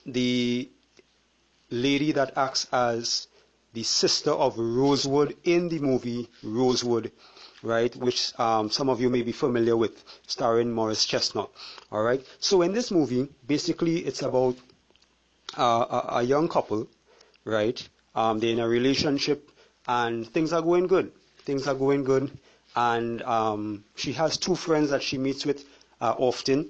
the 0.07 0.69
lady 1.71 2.13
that 2.13 2.37
acts 2.37 2.67
as 2.73 3.27
the 3.73 3.83
sister 3.83 4.31
of 4.31 4.59
Rosewood 4.59 5.37
in 5.45 5.69
the 5.69 5.79
movie 5.79 6.29
Rosewood, 6.43 7.11
right? 7.63 7.95
Which 7.97 8.39
um, 8.39 8.71
some 8.71 8.89
of 8.89 9.01
you 9.01 9.09
may 9.09 9.23
be 9.23 9.33
familiar 9.33 9.77
with, 9.77 10.05
starring 10.27 10.71
Morris 10.73 11.07
Chestnut. 11.07 11.51
All 11.91 12.03
right. 12.03 12.25
So 12.39 12.63
in 12.63 12.73
this 12.73 12.91
movie, 12.91 13.29
basically, 13.47 13.99
it's 13.99 14.23
about 14.23 14.57
uh, 15.57 15.87
a, 16.11 16.17
a, 16.17 16.23
young 16.23 16.49
couple, 16.49 16.89
right? 17.45 17.89
Um, 18.15 18.39
they're 18.39 18.51
in 18.51 18.61
a 18.61 18.69
relationship 18.69 19.51
and 19.87 20.27
things 20.29 20.53
are 20.53 20.63
going 20.63 20.87
good. 20.87 21.13
Things 21.45 21.67
are 21.67 21.75
going 21.75 22.05
good, 22.05 22.31
and 22.77 23.23
um, 23.23 23.85
she 23.97 24.13
has 24.13 24.37
two 24.37 24.55
friends 24.55 24.91
that 24.91 25.03
she 25.03 25.19
meets 25.19 25.45
with 25.45 25.65
uh, 26.01 26.15
often, 26.19 26.69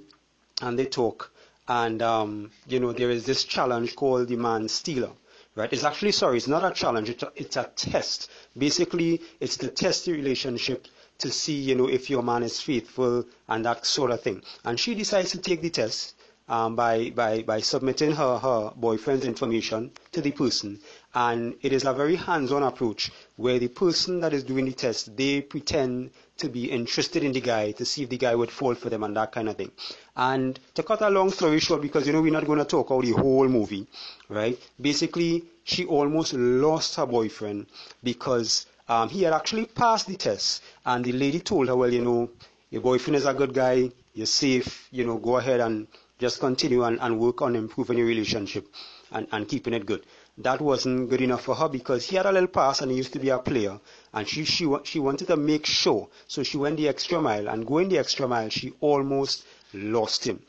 and 0.61 0.79
they 0.79 0.87
talk. 0.87 1.31
And 1.69 2.03
um, 2.03 2.51
you 2.67 2.81
know 2.81 2.93
there 2.93 3.11
is 3.11 3.25
this 3.25 3.45
challenge 3.45 3.95
called 3.97 4.29
the 4.29 4.37
man 4.37 4.69
stealer, 4.69 5.11
right? 5.55 5.73
It's 5.73 5.85
actually, 5.85 6.13
sorry, 6.13 6.39
it's 6.39 6.49
not 6.49 6.65
a 6.65 6.75
challenge, 6.75 7.11
it's 7.11 7.23
a, 7.23 7.33
it's 7.37 7.57
a 7.57 7.71
test. 7.77 8.31
Basically, 8.57 9.21
it's 9.41 9.57
to 9.59 9.69
test 9.69 10.07
the 10.07 10.13
relationship 10.13 10.87
to 11.19 11.31
see, 11.31 11.55
you 11.55 11.75
know, 11.75 11.89
if 11.89 12.11
your 12.11 12.23
man 12.23 12.43
is 12.43 12.61
faithful 12.61 13.25
and 13.49 13.65
that 13.65 13.87
sort 13.87 14.11
of 14.11 14.21
thing. 14.21 14.43
And 14.65 14.79
she 14.79 14.95
decides 14.95 15.31
to 15.33 15.39
take 15.39 15.63
the 15.63 15.71
test 15.71 16.15
um, 16.49 16.75
by, 16.75 17.11
by, 17.11 17.43
by 17.43 17.61
submitting 17.61 18.13
her, 18.13 18.39
her 18.39 18.73
boyfriend's 18.75 19.25
information 19.25 19.93
to 20.13 20.21
the 20.21 20.33
person. 20.33 20.81
And 21.15 21.57
it 21.61 21.73
is 21.73 21.85
a 21.85 21.93
very 21.93 22.17
hands-on 22.17 22.63
approach 22.63 23.11
where 23.37 23.59
the 23.59 23.69
person 23.69 24.21
that 24.21 24.33
is 24.33 24.45
doing 24.45 24.65
the 24.65 24.73
test, 24.73 25.15
they 25.17 25.43
pretend 25.43 26.11
to 26.39 26.49
be 26.49 26.71
interested 26.71 27.23
in 27.23 27.33
the 27.33 27.41
guy 27.41 27.73
to 27.73 27.85
see 27.85 28.03
if 28.05 28.09
the 28.09 28.17
guy 28.17 28.35
would 28.35 28.51
fall 28.51 28.75
for 28.75 28.89
them 28.89 29.03
and 29.03 29.17
that 29.17 29.31
kind 29.33 29.49
of 29.49 29.57
thing. 29.57 29.71
And 30.17 30.59
to 30.75 30.83
cut 30.83 31.03
a 31.03 31.11
long 31.11 31.31
story 31.31 31.61
short, 31.61 31.83
because 31.83 32.07
you 32.07 32.13
know 32.13 32.23
we're 32.23 32.33
not 32.33 32.47
going 32.47 32.59
to 32.59 32.65
talk 32.65 32.91
about 32.91 33.05
the 33.05 33.13
whole 33.13 33.47
movie, 33.49 33.87
right? 34.29 34.59
Basically, 34.81 35.45
she 35.65 35.85
almost 35.85 36.33
lost 36.33 36.97
her 36.97 37.07
boyfriend 37.07 37.67
because 38.03 38.67
um, 38.89 39.09
he 39.09 39.23
had 39.23 39.33
actually 39.33 39.67
passed 39.67 40.07
the 40.07 40.17
test, 40.17 40.63
and 40.87 41.05
the 41.05 41.13
lady 41.13 41.41
told 41.41 41.69
her, 41.69 41.77
well, 41.77 41.93
you 41.93 42.03
know, 42.03 42.31
your 42.71 42.83
boyfriend 42.83 43.17
is 43.17 43.27
a 43.27 43.35
good 43.35 43.53
guy, 43.55 43.91
you're 44.15 44.27
safe, 44.27 44.89
you 44.91 45.05
know, 45.07 45.19
go 45.19 45.37
ahead 45.37 45.61
and 45.61 45.87
just 46.19 46.41
continue 46.41 46.85
and, 46.85 46.99
and 47.01 47.19
work 47.19 47.43
on 47.43 47.55
improving 47.57 47.99
your 47.99 48.07
relationship 48.07 48.67
and, 49.11 49.27
and 49.33 49.49
keeping 49.49 49.75
it 49.75 49.85
good. 49.87 50.05
That 50.39 50.61
wasn't 50.61 51.11
good 51.11 51.21
enough 51.21 51.43
for 51.45 51.55
her 51.55 51.69
because 51.69 52.09
he 52.09 52.17
had 52.17 52.27
a 52.27 52.33
little 52.33 52.49
past 52.49 52.81
and 52.83 52.91
he 52.91 52.97
used 52.97 53.13
to 53.13 53.19
be 53.19 53.29
a 53.31 53.39
player, 53.39 53.79
and 54.15 54.27
she, 54.27 54.45
she, 54.45 54.67
she 54.85 54.99
wanted 54.99 55.29
to 55.29 55.37
make 55.37 55.67
sure. 55.67 56.09
So 56.27 56.43
she 56.43 56.57
went 56.57 56.77
the 56.79 56.89
extra 56.89 57.21
mile, 57.21 57.49
and 57.49 57.67
going 57.67 57.89
the 57.89 57.99
extra 57.99 58.27
mile, 58.29 58.49
she 58.49 58.73
almost 58.81 59.45
lost 59.75 60.27
him, 60.27 60.41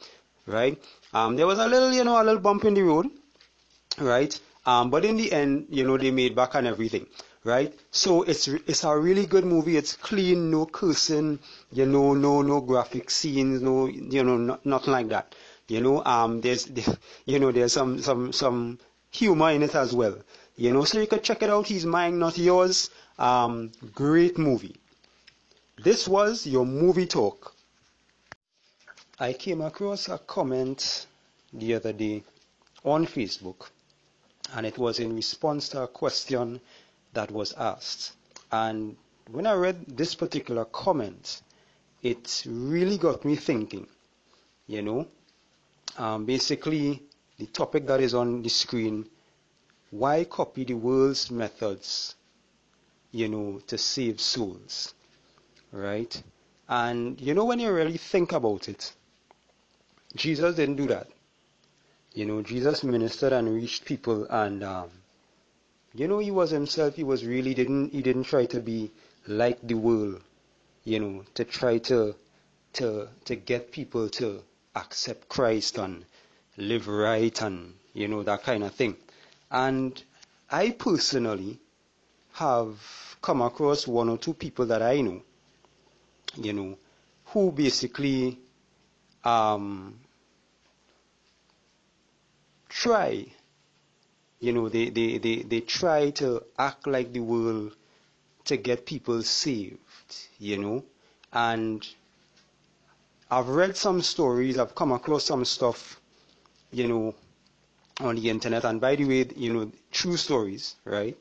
right? 0.48 0.82
Um, 1.13 1.36
there 1.36 1.48
was 1.48 1.60
a 1.60 1.68
little, 1.68 1.94
you 1.94 2.04
know, 2.04 2.22
a 2.22 2.24
little 2.24 2.42
bump 2.42 2.66
in 2.66 2.74
the 2.74 2.82
road, 2.84 3.10
right? 4.00 4.40
Um, 4.66 4.90
but 4.90 5.04
in 5.06 5.18
the 5.18 5.32
end, 5.32 5.68
you 5.70 5.84
know, 5.84 5.98
they 5.98 6.12
made 6.12 6.36
back 6.36 6.56
and 6.56 6.68
everything 6.68 7.06
right? 7.44 7.74
So 7.92 8.24
it's 8.24 8.48
it's 8.48 8.84
a 8.84 8.98
really 8.98 9.25
good 9.25 9.46
movie. 9.46 9.78
It's 9.78 9.96
clean, 9.98 10.50
no 10.52 10.66
cursing, 10.66 11.40
you 11.72 11.86
know, 11.86 12.13
no 12.13 12.42
no 12.42 12.62
graphic 12.62 13.10
scenes, 13.10 13.62
no 13.62 13.88
you 13.88 14.24
know, 14.24 14.38
not, 14.38 14.66
nothing 14.66 14.94
like 14.94 15.10
that. 15.10 15.36
You 15.68 15.82
know, 15.82 16.04
um, 16.06 16.42
there's 16.42 16.70
you 17.25 17.40
know 17.40 17.52
there's 17.52 17.74
some 17.74 18.02
some 18.02 18.32
some 18.32 18.80
humor 19.13 19.51
in 19.51 19.63
it 19.63 19.75
as 19.75 19.93
well. 19.93 20.17
You 20.55 20.72
know, 20.74 20.84
so 20.84 21.00
you 21.00 21.08
could 21.08 21.24
check 21.24 21.41
it 21.41 21.50
out. 21.50 21.67
He's 21.67 21.86
mine, 21.86 22.20
not 22.20 22.38
yours. 22.38 22.89
Um, 23.17 23.72
great 23.93 24.38
movie. 24.38 24.75
This 25.84 26.08
was 26.08 26.46
your 26.46 26.65
movie 26.65 27.08
talk. 27.08 27.55
I 29.20 29.34
came 29.34 29.62
across 29.62 30.10
a 30.10 30.17
comment 30.17 31.08
the 31.53 31.75
other 31.75 31.93
day 31.93 32.24
on 32.84 33.05
Facebook, 33.05 33.70
and 34.53 34.65
it 34.65 34.77
was 34.77 35.00
in 35.00 35.15
response 35.15 35.70
to 35.70 35.84
a 35.84 35.88
question 35.88 36.60
that 37.13 37.32
was 37.32 37.53
asked. 37.53 38.13
And 38.51 38.96
when 39.32 39.48
I 39.48 39.53
read 39.53 39.86
this 39.88 40.15
particular 40.15 40.65
comment, 40.65 41.41
it 42.01 42.43
really 42.48 42.98
got 42.98 43.24
me 43.24 43.36
thinking. 43.36 43.88
You 44.67 44.82
know, 44.82 45.08
um, 45.98 46.25
basically, 46.25 47.01
the 47.38 47.46
topic 47.48 47.88
that 47.88 48.02
is 48.02 48.13
on 48.13 48.42
the 48.42 48.50
screen 48.50 49.10
why 49.94 50.24
copy 50.24 50.63
the 50.63 50.74
world's 50.74 51.30
methods, 51.30 52.16
you 53.12 53.30
know, 53.30 53.62
to 53.68 53.78
save 53.78 54.20
souls? 54.20 54.96
Right? 55.72 56.24
And 56.68 57.22
you 57.22 57.36
know, 57.36 57.46
when 57.46 57.60
you 57.60 57.72
really 57.72 57.98
think 57.98 58.32
about 58.32 58.68
it, 58.68 58.92
Jesus 60.16 60.56
didn't 60.56 60.78
do 60.78 60.88
that. 60.88 61.08
You 62.16 62.25
know, 62.25 62.42
Jesus 62.42 62.84
ministered 62.84 63.34
and 63.34 63.54
reached 63.54 63.86
people 63.86 64.25
and 64.32 64.63
um, 64.63 64.90
you 65.94 66.08
know, 66.08 66.18
he 66.18 66.32
was 66.32 66.50
himself. 66.50 66.96
He 66.96 67.04
was 67.04 67.24
really 67.24 67.54
didn't 67.54 67.92
he 67.92 68.02
didn't 68.02 68.24
try 68.24 68.48
to 68.48 68.60
be 68.60 68.90
like 69.28 69.60
the 69.62 69.75
world. 69.75 70.22
You 70.86 71.00
know, 71.00 71.24
to 71.36 71.44
try 71.44 71.78
to 71.90 72.16
to 72.74 73.10
to 73.25 73.36
get 73.36 73.72
people 73.72 74.10
to 74.10 74.42
accept 74.75 75.30
Christ 75.30 75.78
and 75.78 76.04
live 76.58 76.88
right 76.88 77.42
and 77.42 77.74
you 77.94 78.08
know 78.08 78.24
that 78.24 78.44
kind 78.44 78.64
of 78.64 78.74
thing. 78.74 78.96
And 79.52 80.02
I 80.50 80.72
personally 80.72 81.60
have 82.34 82.78
come 83.22 83.42
across 83.42 83.88
one 83.88 84.10
or 84.10 84.18
two 84.18 84.34
people 84.34 84.66
that 84.68 84.82
I 84.82 85.02
know, 85.02 85.22
you 86.36 86.54
know, 86.54 86.78
who 87.26 87.52
basically 87.52 88.39
um, 89.24 90.00
try 92.70 93.26
you 94.44 94.52
know, 94.52 94.68
they, 94.68 94.89
they, 94.89 95.20
they, 95.20 95.38
they 95.38 95.62
try 95.62 96.10
to 96.10 96.44
act 96.60 96.86
like 96.86 97.13
the 97.13 97.22
world 97.22 97.74
to 98.44 98.58
get 98.58 98.86
people 98.86 99.24
saved, 99.24 99.80
you 100.38 100.58
know. 100.58 100.84
And 101.32 101.88
I've 103.32 103.48
read 103.48 103.78
some 103.78 104.02
stories, 104.02 104.58
I've 104.58 104.76
come 104.76 104.92
across 104.92 105.24
some 105.24 105.46
stuff, 105.46 105.98
you 106.74 106.88
know, 106.88 107.16
on 108.00 108.16
the 108.16 108.30
internet. 108.30 108.66
And 108.66 108.82
by 108.82 108.96
the 108.96 109.06
way, 109.06 109.26
you 109.36 109.54
know, 109.54 109.72
true 109.92 110.18
stories, 110.18 110.76
right, 110.86 111.18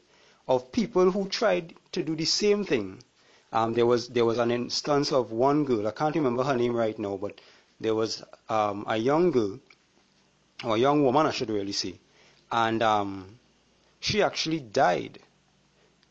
of 0.48 0.72
people 0.72 1.10
who 1.10 1.28
tried 1.28 1.74
to 1.92 2.02
do 2.02 2.16
the 2.16 2.24
same 2.24 2.64
thing. 2.64 3.02
Um, 3.52 3.74
there 3.74 3.84
was 3.84 4.08
there 4.08 4.24
was 4.24 4.38
an 4.38 4.50
instance 4.50 5.12
of 5.12 5.30
one 5.30 5.64
girl. 5.64 5.86
I 5.86 5.90
can't 5.90 6.14
remember 6.14 6.42
her 6.42 6.56
name 6.56 6.74
right 6.74 6.98
now, 6.98 7.16
but 7.18 7.40
there 7.80 7.94
was 7.94 8.22
um, 8.48 8.84
a 8.88 8.96
young 8.96 9.30
girl, 9.30 9.58
or 10.64 10.76
a 10.76 10.78
young 10.78 11.04
woman, 11.04 11.26
I 11.26 11.32
should 11.32 11.50
really 11.50 11.72
say, 11.72 12.00
and 12.50 12.82
um, 12.82 13.38
she 14.00 14.22
actually 14.22 14.60
died, 14.60 15.18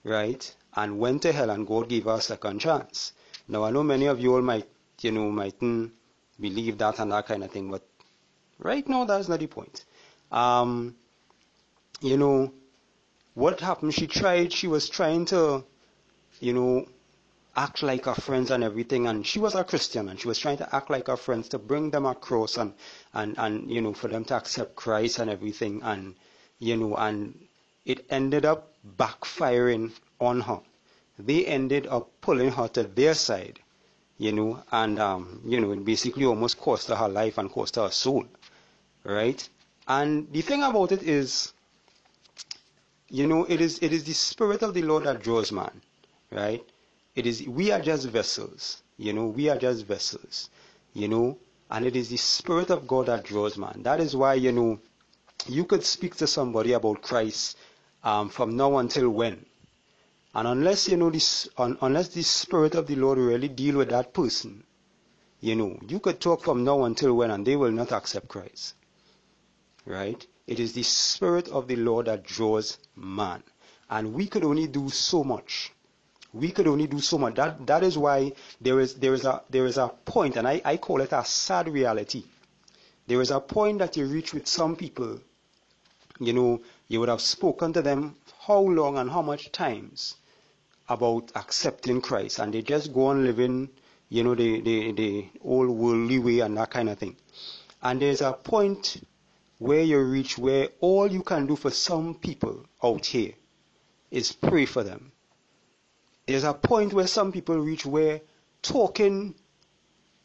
right? 0.04 0.56
And 0.76 1.00
went 1.00 1.24
to 1.24 1.32
hell, 1.32 1.50
and 1.50 1.66
God 1.66 1.90
gave 1.90 2.06
her 2.06 2.16
a 2.16 2.22
second 2.22 2.60
chance. 2.60 3.14
Now 3.48 3.64
I 3.64 3.72
know 3.72 3.84
many 3.84 4.06
of 4.06 4.20
you 4.20 4.36
all 4.36 4.42
might, 4.42 4.68
you 5.02 5.12
know, 5.12 5.30
mightn't 5.32 5.94
believe 6.40 6.78
that 6.78 7.00
and 7.00 7.12
that 7.12 7.26
kind 7.26 7.44
of 7.44 7.52
thing, 7.52 7.72
but 7.72 7.84
right 8.62 8.88
now 8.88 9.06
that's 9.06 9.28
not 9.28 9.40
the 9.40 9.48
point. 9.48 9.86
Um, 10.32 10.96
you 12.02 12.18
know, 12.18 12.54
what 13.34 13.60
happened? 13.60 13.94
She 13.94 14.08
tried. 14.08 14.54
She 14.54 14.68
was 14.68 14.90
trying 14.90 15.26
to, 15.26 15.64
you 16.40 16.54
know, 16.54 16.88
act 17.56 17.84
like 17.84 18.06
her 18.06 18.16
friends 18.16 18.50
and 18.50 18.64
everything 18.64 19.08
and 19.08 19.28
she 19.28 19.38
was 19.38 19.56
a 19.56 19.64
christian 19.66 20.08
and 20.08 20.18
she 20.18 20.26
was 20.26 20.40
trying 20.40 20.56
to 20.56 20.74
act 20.74 20.90
like 20.90 21.08
her 21.08 21.18
friends 21.18 21.50
to 21.50 21.60
bring 21.60 21.90
them 21.92 22.06
across 22.06 22.56
and 22.56 22.74
and 23.14 23.38
and 23.38 23.70
you 23.70 23.82
know 23.82 23.94
for 23.94 24.08
them 24.08 24.24
to 24.24 24.34
accept 24.34 24.74
christ 24.74 25.20
and 25.20 25.30
everything 25.30 25.82
and 25.84 26.16
you 26.62 26.78
know, 26.78 26.96
and 26.96 27.38
it 27.86 28.06
ended 28.10 28.46
up 28.46 28.72
backfiring 28.98 29.92
on 30.20 30.42
her. 30.42 30.60
They 31.18 31.46
ended 31.46 31.88
up 31.88 32.10
pulling 32.22 32.52
her 32.52 32.68
to 32.70 32.84
their 32.84 33.16
side, 33.16 33.60
you 34.18 34.32
know, 34.32 34.64
and, 34.72 35.00
um, 35.00 35.42
you 35.44 35.60
know, 35.60 35.72
it 35.72 35.84
basically 35.84 36.26
almost 36.26 36.60
cost 36.60 36.88
her 36.90 36.96
her 36.96 37.10
life 37.10 37.40
and 37.40 37.52
cost 37.52 37.76
her 37.76 37.84
her 37.84 37.92
soul, 37.92 38.26
right? 39.04 39.48
And 39.88 40.32
the 40.32 40.42
thing 40.42 40.64
about 40.64 40.92
it 40.92 41.04
is, 41.04 41.54
you 43.10 43.28
know, 43.28 43.46
it 43.46 43.62
is, 43.62 43.80
it 43.82 43.92
is 43.92 44.04
the 44.04 44.14
Spirit 44.14 44.62
of 44.62 44.74
the 44.74 44.84
Lord 44.84 45.04
that 45.04 45.22
draws 45.22 45.52
man, 45.52 45.82
right? 46.32 46.64
It 47.16 47.28
is, 47.28 47.46
we 47.48 47.72
are 47.72 47.82
just 47.82 48.08
vessels, 48.08 48.84
you 48.98 49.14
know, 49.14 49.28
we 49.28 49.50
are 49.50 49.58
just 49.58 49.86
vessels, 49.86 50.50
you 50.94 51.08
know, 51.08 51.38
and 51.70 51.86
it 51.86 51.96
is 51.96 52.10
the 52.10 52.18
Spirit 52.18 52.70
of 52.70 52.88
God 52.88 53.08
that 53.08 53.24
draws 53.24 53.58
man. 53.58 53.82
That 53.84 54.00
is 54.00 54.16
why, 54.16 54.36
you 54.36 54.52
know, 54.52 54.80
you 55.48 55.66
could 55.66 55.84
speak 55.84 56.16
to 56.16 56.28
somebody 56.28 56.74
about 56.74 57.02
Christ 57.02 57.58
um, 58.04 58.30
from 58.30 58.56
now 58.56 58.78
until 58.78 59.10
when. 59.10 59.46
And 60.34 60.48
unless 60.48 60.88
you 60.88 60.96
know 60.96 61.10
this, 61.10 61.50
un, 61.58 61.78
unless 61.82 62.10
the 62.10 62.22
Spirit 62.24 62.76
of 62.76 62.88
the 62.88 62.96
Lord 62.96 63.18
really 63.18 63.50
deal 63.50 63.78
with 63.78 63.90
that 63.90 64.14
person, 64.14 64.64
you 65.42 65.56
know, 65.56 65.80
you 65.88 66.00
could 66.00 66.22
talk 66.22 66.44
from 66.44 66.64
now 66.64 66.84
until 66.84 67.14
when, 67.16 67.32
and 67.32 67.46
they 67.46 67.56
will 67.56 67.72
not 67.72 67.92
accept 67.92 68.28
Christ. 68.28 68.76
Right? 69.86 70.26
It 70.48 70.60
is 70.60 70.74
the 70.74 70.84
Spirit 70.84 71.48
of 71.50 71.68
the 71.68 71.76
Lord 71.76 72.08
that 72.08 72.24
draws 72.24 72.78
man, 72.96 73.44
and 73.90 74.14
we 74.14 74.28
could 74.28 74.44
only 74.44 74.68
do 74.68 74.90
so 74.90 75.24
much. 75.24 75.72
We 76.34 76.52
could 76.52 76.68
only 76.68 76.88
do 76.88 77.00
so 77.00 77.18
much. 77.18 77.36
That 77.36 77.66
that 77.68 77.84
is 77.84 77.98
why 77.98 78.34
there 78.60 78.80
is 78.80 78.96
there 78.96 79.14
is 79.14 79.26
a 79.26 79.42
there 79.50 79.66
is 79.66 79.78
a 79.78 79.90
point, 80.06 80.38
and 80.38 80.48
I, 80.48 80.62
I 80.64 80.78
call 80.78 81.02
it 81.02 81.12
a 81.12 81.26
sad 81.26 81.68
reality. 81.68 82.24
There 83.08 83.22
is 83.22 83.32
a 83.32 83.40
point 83.40 83.80
that 83.80 83.98
you 83.98 84.06
reach 84.06 84.34
with 84.34 84.48
some 84.48 84.76
people 84.76 85.20
you 86.22 86.34
know, 86.34 86.62
you 86.88 87.00
would 87.00 87.10
have 87.10 87.20
spoken 87.20 87.74
to 87.74 87.82
them 87.82 88.16
how 88.42 88.60
long 88.60 88.98
and 89.00 89.10
how 89.10 89.24
much 89.24 89.52
times 89.52 90.16
about 90.88 91.32
accepting 91.36 92.00
Christ, 92.00 92.38
and 92.40 92.54
they 92.54 92.62
just 92.62 92.94
go 92.94 93.08
on 93.08 93.26
living, 93.26 93.70
you 94.10 94.24
know, 94.24 94.36
the, 94.36 94.62
the, 94.62 94.92
the 94.92 95.30
old 95.44 95.70
worldly 95.70 96.20
way 96.20 96.40
and 96.42 96.58
that 96.58 96.70
kind 96.70 96.90
of 96.90 97.00
thing. 97.00 97.16
And 97.82 98.00
there's 98.02 98.22
a 98.22 98.34
point 98.34 99.02
where 99.62 99.84
you 99.84 100.00
reach 100.02 100.40
where 100.40 100.70
all 100.80 101.06
you 101.12 101.22
can 101.22 101.46
do 101.46 101.56
for 101.56 101.70
some 101.70 102.16
people 102.16 102.66
out 102.84 103.06
here 103.06 103.32
is 104.10 104.32
pray 104.32 104.66
for 104.66 104.84
them. 104.84 105.12
There's 106.26 106.44
a 106.44 106.56
point 106.56 106.94
where 106.94 107.06
some 107.06 107.32
people 107.32 107.60
reach 107.60 107.86
where 107.86 108.22
talking 108.64 109.36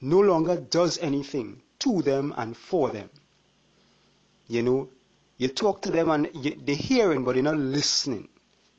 no 0.00 0.20
longer 0.20 0.56
does 0.56 0.96
anything 1.00 1.60
to 1.80 2.00
them 2.00 2.32
and 2.38 2.56
for 2.56 2.88
them. 2.88 3.10
You 4.48 4.62
know, 4.62 4.88
you 5.36 5.48
talk 5.48 5.82
to 5.82 5.90
them 5.90 6.08
and 6.08 6.30
you, 6.32 6.58
they're 6.64 6.74
hearing, 6.74 7.22
but 7.22 7.34
they're 7.34 7.42
not 7.42 7.58
listening. 7.58 8.30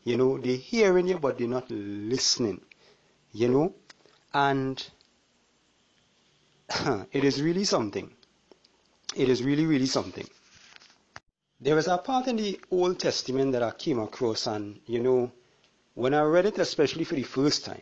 You 0.05 0.17
know, 0.17 0.39
they're 0.39 0.57
hearing 0.57 1.05
you, 1.05 1.19
but 1.19 1.37
they're 1.37 1.47
not 1.47 1.69
listening. 1.69 2.61
You 3.31 3.49
know, 3.49 3.75
and 4.33 4.83
it 7.11 7.23
is 7.23 7.43
really 7.43 7.63
something. 7.63 8.11
It 9.15 9.29
is 9.29 9.43
really, 9.43 9.67
really 9.67 9.85
something. 9.85 10.27
There 11.59 11.77
is 11.77 11.87
a 11.87 11.97
part 11.97 12.27
in 12.27 12.35
the 12.35 12.59
Old 12.69 12.99
Testament 12.99 13.51
that 13.53 13.63
I 13.63 13.71
came 13.71 13.99
across, 13.99 14.45
and 14.45 14.79
you 14.85 14.99
know, 14.99 15.31
when 15.95 16.13
I 16.13 16.21
read 16.21 16.45
it, 16.45 16.59
especially 16.59 17.03
for 17.03 17.15
the 17.15 17.23
first 17.23 17.65
time, 17.65 17.81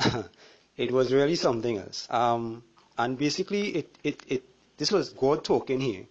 it 0.76 0.90
was 0.90 1.12
really 1.12 1.36
something 1.36 1.78
else. 1.78 2.08
Um, 2.10 2.64
and 2.98 3.16
basically, 3.16 3.68
it, 3.68 3.98
it, 4.02 4.22
it, 4.26 4.44
this 4.78 4.90
was 4.90 5.10
God 5.10 5.44
talking 5.44 5.80
here, 5.80 6.06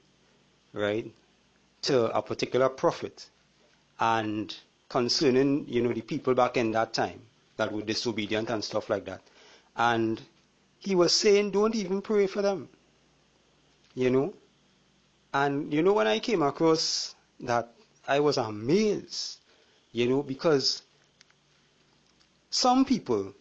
right, 0.71 1.11
to 1.83 2.05
a 2.15 2.21
particular 2.21 2.69
prophet, 2.69 3.29
and 3.99 4.55
concerning, 4.87 5.67
you 5.67 5.81
know, 5.81 5.91
the 5.91 6.01
people 6.01 6.33
back 6.33 6.55
in 6.55 6.71
that 6.71 6.93
time 6.93 7.19
that 7.57 7.71
were 7.71 7.81
disobedient 7.81 8.49
and 8.49 8.63
stuff 8.63 8.89
like 8.89 9.03
that. 9.05 9.21
And 9.75 10.21
he 10.77 10.95
was 10.95 11.11
saying, 11.11 11.51
don't 11.51 11.75
even 11.75 12.01
pray 12.01 12.27
for 12.27 12.41
them, 12.41 12.69
you 13.93 14.09
know. 14.09 14.33
And 15.35 15.73
you 15.73 15.83
know, 15.83 15.91
when 15.91 16.07
I 16.07 16.19
came 16.19 16.41
across 16.41 17.13
that, 17.41 17.73
I 18.07 18.21
was 18.21 18.37
amazed, 18.37 19.39
you 19.91 20.07
know, 20.07 20.23
because 20.23 20.81
some 22.49 22.85
people, 22.85 23.33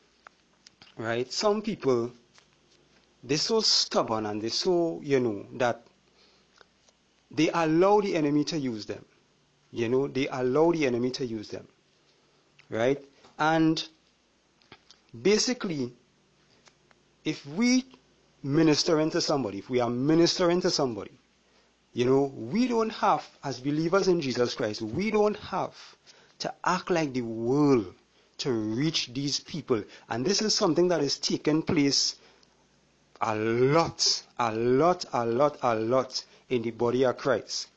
right, 0.97 1.33
some 1.33 1.63
people, 1.63 2.11
they're 3.23 3.39
so 3.39 3.61
stubborn 3.61 4.27
and 4.27 4.43
they're 4.43 4.51
so, 4.51 5.03
you 5.05 5.21
know, 5.21 5.47
that 5.53 5.87
they 7.31 7.49
allow 7.51 8.01
the 8.01 8.17
enemy 8.17 8.43
to 8.43 8.59
use 8.59 8.87
them. 8.87 9.05
You 9.71 9.89
know, 9.89 10.09
they 10.09 10.27
allow 10.27 10.73
the 10.73 10.87
enemy 10.87 11.13
to 11.13 11.25
use 11.25 11.49
them. 11.49 11.69
Right? 12.71 13.05
And 13.39 13.87
basically, 15.23 15.93
if 17.25 17.47
we 17.47 17.85
minister 18.43 18.99
into 18.99 19.21
somebody, 19.21 19.59
if 19.59 19.71
we 19.71 19.79
are 19.79 19.91
ministering 19.91 20.61
to 20.63 20.71
somebody, 20.71 21.13
you 21.95 22.05
know, 22.05 22.33
we 22.35 22.67
don't 22.67 22.91
have, 22.91 23.25
as 23.45 23.61
believers 23.61 24.09
in 24.09 24.21
Jesus 24.21 24.55
Christ, 24.55 24.83
we 24.83 25.13
don't 25.13 25.37
have 25.37 25.75
to 26.41 26.53
act 26.65 26.91
like 26.91 27.13
the 27.13 27.23
world 27.23 27.95
to 28.39 28.53
reach 28.53 29.15
these 29.15 29.39
people. 29.39 29.83
And 30.09 30.27
this 30.27 30.43
is 30.43 30.55
something 30.55 30.89
that 30.89 31.01
is 31.01 31.19
taking 31.19 31.63
place 31.63 32.17
a 33.21 33.37
lot, 33.37 34.23
a 34.41 34.53
lot, 34.53 35.05
a 35.13 35.25
lot, 35.25 35.59
a 35.63 35.77
lot 35.77 36.25
in 36.49 36.63
the 36.63 36.73
body 36.73 37.05
of 37.05 37.17
Christ. 37.17 37.69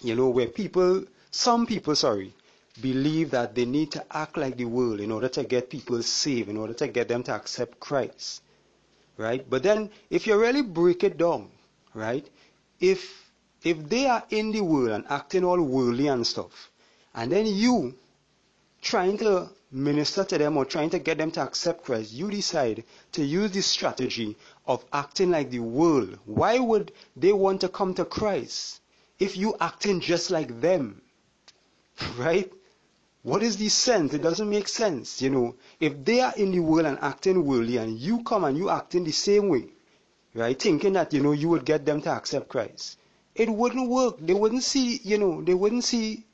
You 0.00 0.14
know, 0.14 0.28
where 0.28 0.46
people, 0.46 1.04
some 1.32 1.66
people, 1.66 1.96
sorry, 1.96 2.32
believe 2.80 3.32
that 3.32 3.56
they 3.56 3.64
need 3.64 3.90
to 3.92 4.04
act 4.16 4.36
like 4.36 4.56
the 4.56 4.66
world 4.66 5.00
in 5.00 5.10
order 5.10 5.28
to 5.30 5.42
get 5.42 5.68
people 5.68 6.00
saved, 6.02 6.48
in 6.48 6.56
order 6.56 6.74
to 6.74 6.86
get 6.86 7.08
them 7.08 7.24
to 7.24 7.32
accept 7.32 7.80
Christ. 7.80 8.42
Right? 9.16 9.44
But 9.48 9.64
then, 9.64 9.90
if 10.10 10.28
you 10.28 10.40
really 10.40 10.62
break 10.62 11.02
it 11.02 11.18
down, 11.18 11.48
right, 11.92 12.28
if 12.80 13.30
if 13.62 13.88
they 13.88 14.06
are 14.06 14.24
in 14.30 14.52
the 14.52 14.60
world 14.60 14.90
and 14.90 15.04
acting 15.08 15.44
all 15.44 15.60
worldly 15.60 16.08
and 16.08 16.26
stuff, 16.26 16.70
and 17.14 17.32
then 17.32 17.46
you 17.46 17.94
trying 18.82 19.18
to 19.18 19.48
minister 19.72 20.24
to 20.24 20.38
them 20.38 20.56
or 20.56 20.64
trying 20.64 20.90
to 20.90 20.98
get 20.98 21.18
them 21.18 21.30
to 21.32 21.40
accept 21.40 21.84
Christ, 21.84 22.12
you 22.12 22.30
decide 22.30 22.84
to 23.12 23.24
use 23.24 23.50
this 23.50 23.66
strategy 23.66 24.36
of 24.66 24.84
acting 24.92 25.30
like 25.30 25.50
the 25.50 25.58
world. 25.58 26.18
Why 26.24 26.58
would 26.58 26.92
they 27.16 27.32
want 27.32 27.60
to 27.62 27.68
come 27.68 27.94
to 27.94 28.04
Christ 28.04 28.80
if 29.18 29.36
you 29.36 29.56
acting 29.60 30.00
just 30.00 30.30
like 30.30 30.60
them? 30.60 31.02
Right? 32.18 32.52
What 33.22 33.42
is 33.42 33.56
the 33.56 33.68
sense? 33.68 34.14
It 34.14 34.22
doesn't 34.22 34.48
make 34.48 34.68
sense, 34.68 35.20
you 35.20 35.30
know. 35.30 35.56
If 35.80 36.04
they 36.04 36.20
are 36.20 36.34
in 36.36 36.52
the 36.52 36.60
world 36.60 36.86
and 36.86 36.98
acting 37.00 37.44
worldly 37.44 37.78
and 37.78 37.98
you 37.98 38.22
come 38.22 38.44
and 38.44 38.56
you 38.56 38.70
acting 38.70 39.02
the 39.02 39.10
same 39.10 39.48
way, 39.48 39.70
right, 40.36 40.60
thinking 40.60 40.92
that, 40.92 41.12
you 41.12 41.20
know, 41.22 41.32
you 41.32 41.48
would 41.48 41.64
get 41.64 41.84
them 41.86 42.02
to 42.02 42.10
accept 42.10 42.48
Christ, 42.48 42.98
it 43.34 43.48
wouldn't 43.50 43.88
work. 43.88 44.16
They 44.20 44.34
wouldn't 44.34 44.62
see, 44.62 44.98
you 45.02 45.18
know, 45.18 45.42
they 45.42 45.54
wouldn't 45.54 45.84
see 45.84 46.24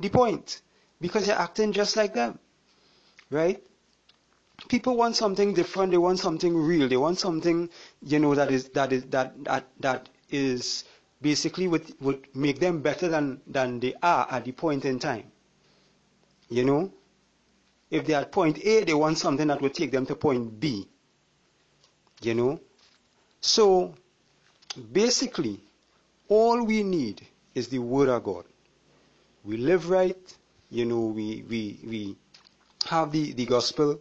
the 0.00 0.08
point 0.08 0.60
because 1.00 1.26
you're 1.26 1.38
acting 1.38 1.72
just 1.72 1.96
like 1.96 2.12
them, 2.14 2.38
right? 3.30 3.62
People 4.68 4.96
want 4.96 5.16
something 5.16 5.54
different. 5.54 5.92
They 5.92 5.98
want 5.98 6.18
something 6.18 6.56
real. 6.56 6.88
They 6.88 6.96
want 6.96 7.18
something, 7.18 7.68
you 8.02 8.18
know, 8.18 8.34
that 8.34 8.50
is 8.50 8.68
that 8.70 8.92
is 8.92 9.04
that 9.06 9.44
that 9.44 9.66
that 9.80 10.08
is 10.30 10.84
basically 11.22 11.68
would 11.68 11.94
would 12.00 12.26
make 12.34 12.58
them 12.58 12.80
better 12.80 13.08
than 13.08 13.40
than 13.46 13.80
they 13.80 13.94
are 14.02 14.26
at 14.30 14.44
the 14.44 14.52
point 14.52 14.84
in 14.84 14.98
time. 14.98 15.30
You 16.48 16.64
know, 16.64 16.92
if 17.90 18.06
they're 18.06 18.20
at 18.20 18.32
point 18.32 18.58
A, 18.64 18.84
they 18.84 18.94
want 18.94 19.18
something 19.18 19.46
that 19.48 19.60
will 19.60 19.70
take 19.70 19.92
them 19.92 20.06
to 20.06 20.16
point 20.16 20.58
B. 20.58 20.88
You 22.22 22.34
know, 22.34 22.60
so 23.46 23.94
basically, 24.92 25.60
all 26.28 26.64
we 26.64 26.82
need 26.82 27.24
is 27.54 27.68
the 27.68 27.78
Word 27.78 28.08
of 28.08 28.24
God. 28.24 28.44
We 29.44 29.56
live 29.56 29.88
right, 29.88 30.18
you 30.68 30.84
know, 30.84 31.00
we, 31.06 31.44
we, 31.48 31.78
we 31.84 32.16
have 32.86 33.12
the, 33.12 33.32
the 33.32 33.46
gospel 33.46 34.00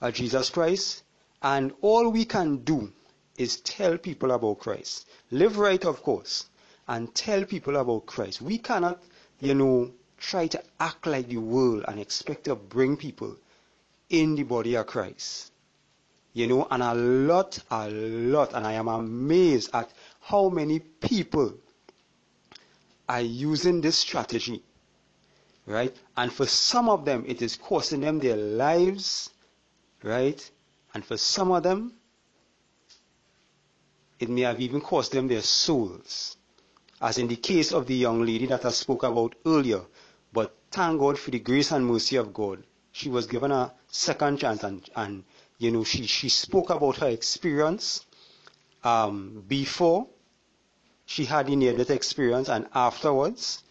of 0.00 0.14
Jesus 0.14 0.50
Christ, 0.50 1.04
and 1.42 1.72
all 1.80 2.10
we 2.10 2.24
can 2.24 2.56
do 2.58 2.92
is 3.38 3.60
tell 3.60 3.98
people 3.98 4.32
about 4.32 4.58
Christ. 4.58 5.06
Live 5.30 5.58
right, 5.58 5.84
of 5.84 6.02
course, 6.02 6.46
and 6.88 7.14
tell 7.14 7.44
people 7.44 7.76
about 7.76 8.06
Christ. 8.06 8.42
We 8.42 8.58
cannot, 8.58 9.00
you 9.38 9.54
know, 9.54 9.92
try 10.18 10.48
to 10.48 10.62
act 10.80 11.06
like 11.06 11.28
the 11.28 11.36
world 11.36 11.84
and 11.86 12.00
expect 12.00 12.44
to 12.44 12.56
bring 12.56 12.96
people 12.96 13.36
in 14.10 14.34
the 14.34 14.42
body 14.42 14.74
of 14.74 14.86
Christ. 14.86 15.52
You 16.36 16.46
know, 16.46 16.68
and 16.70 16.82
a 16.82 16.92
lot, 16.92 17.58
a 17.70 17.88
lot, 17.88 18.52
and 18.52 18.66
I 18.66 18.74
am 18.74 18.88
amazed 18.88 19.70
at 19.72 19.90
how 20.20 20.50
many 20.50 20.80
people 20.80 21.54
are 23.08 23.22
using 23.22 23.80
this 23.80 23.96
strategy, 23.96 24.62
right? 25.64 25.96
And 26.14 26.30
for 26.30 26.44
some 26.44 26.90
of 26.90 27.06
them, 27.06 27.24
it 27.26 27.40
is 27.40 27.56
costing 27.56 28.02
them 28.02 28.18
their 28.18 28.36
lives, 28.36 29.30
right? 30.02 30.50
And 30.92 31.02
for 31.02 31.16
some 31.16 31.52
of 31.52 31.62
them, 31.62 31.94
it 34.20 34.28
may 34.28 34.42
have 34.42 34.60
even 34.60 34.82
cost 34.82 35.12
them 35.12 35.28
their 35.28 35.40
souls, 35.40 36.36
as 37.00 37.16
in 37.16 37.28
the 37.28 37.36
case 37.36 37.72
of 37.72 37.86
the 37.86 37.96
young 37.96 38.26
lady 38.26 38.44
that 38.44 38.66
I 38.66 38.72
spoke 38.72 39.04
about 39.04 39.36
earlier. 39.46 39.80
But 40.34 40.54
thank 40.70 41.00
God 41.00 41.18
for 41.18 41.30
the 41.30 41.38
grace 41.38 41.72
and 41.72 41.86
mercy 41.86 42.16
of 42.16 42.34
God. 42.34 42.62
She 42.92 43.08
was 43.08 43.26
given 43.26 43.52
a 43.52 43.72
second 43.88 44.38
chance, 44.38 44.64
and, 44.64 44.86
and 44.94 45.24
you 45.58 45.70
know, 45.70 45.84
she, 45.84 46.06
she 46.06 46.28
spoke 46.28 46.70
about 46.70 46.96
her 46.96 47.08
experience 47.08 48.04
um, 48.84 49.44
before 49.46 50.06
she 51.06 51.24
had 51.24 51.46
the 51.46 51.56
near-death 51.56 51.90
experience 51.90 52.48
and 52.48 52.66
afterwards, 52.74 53.62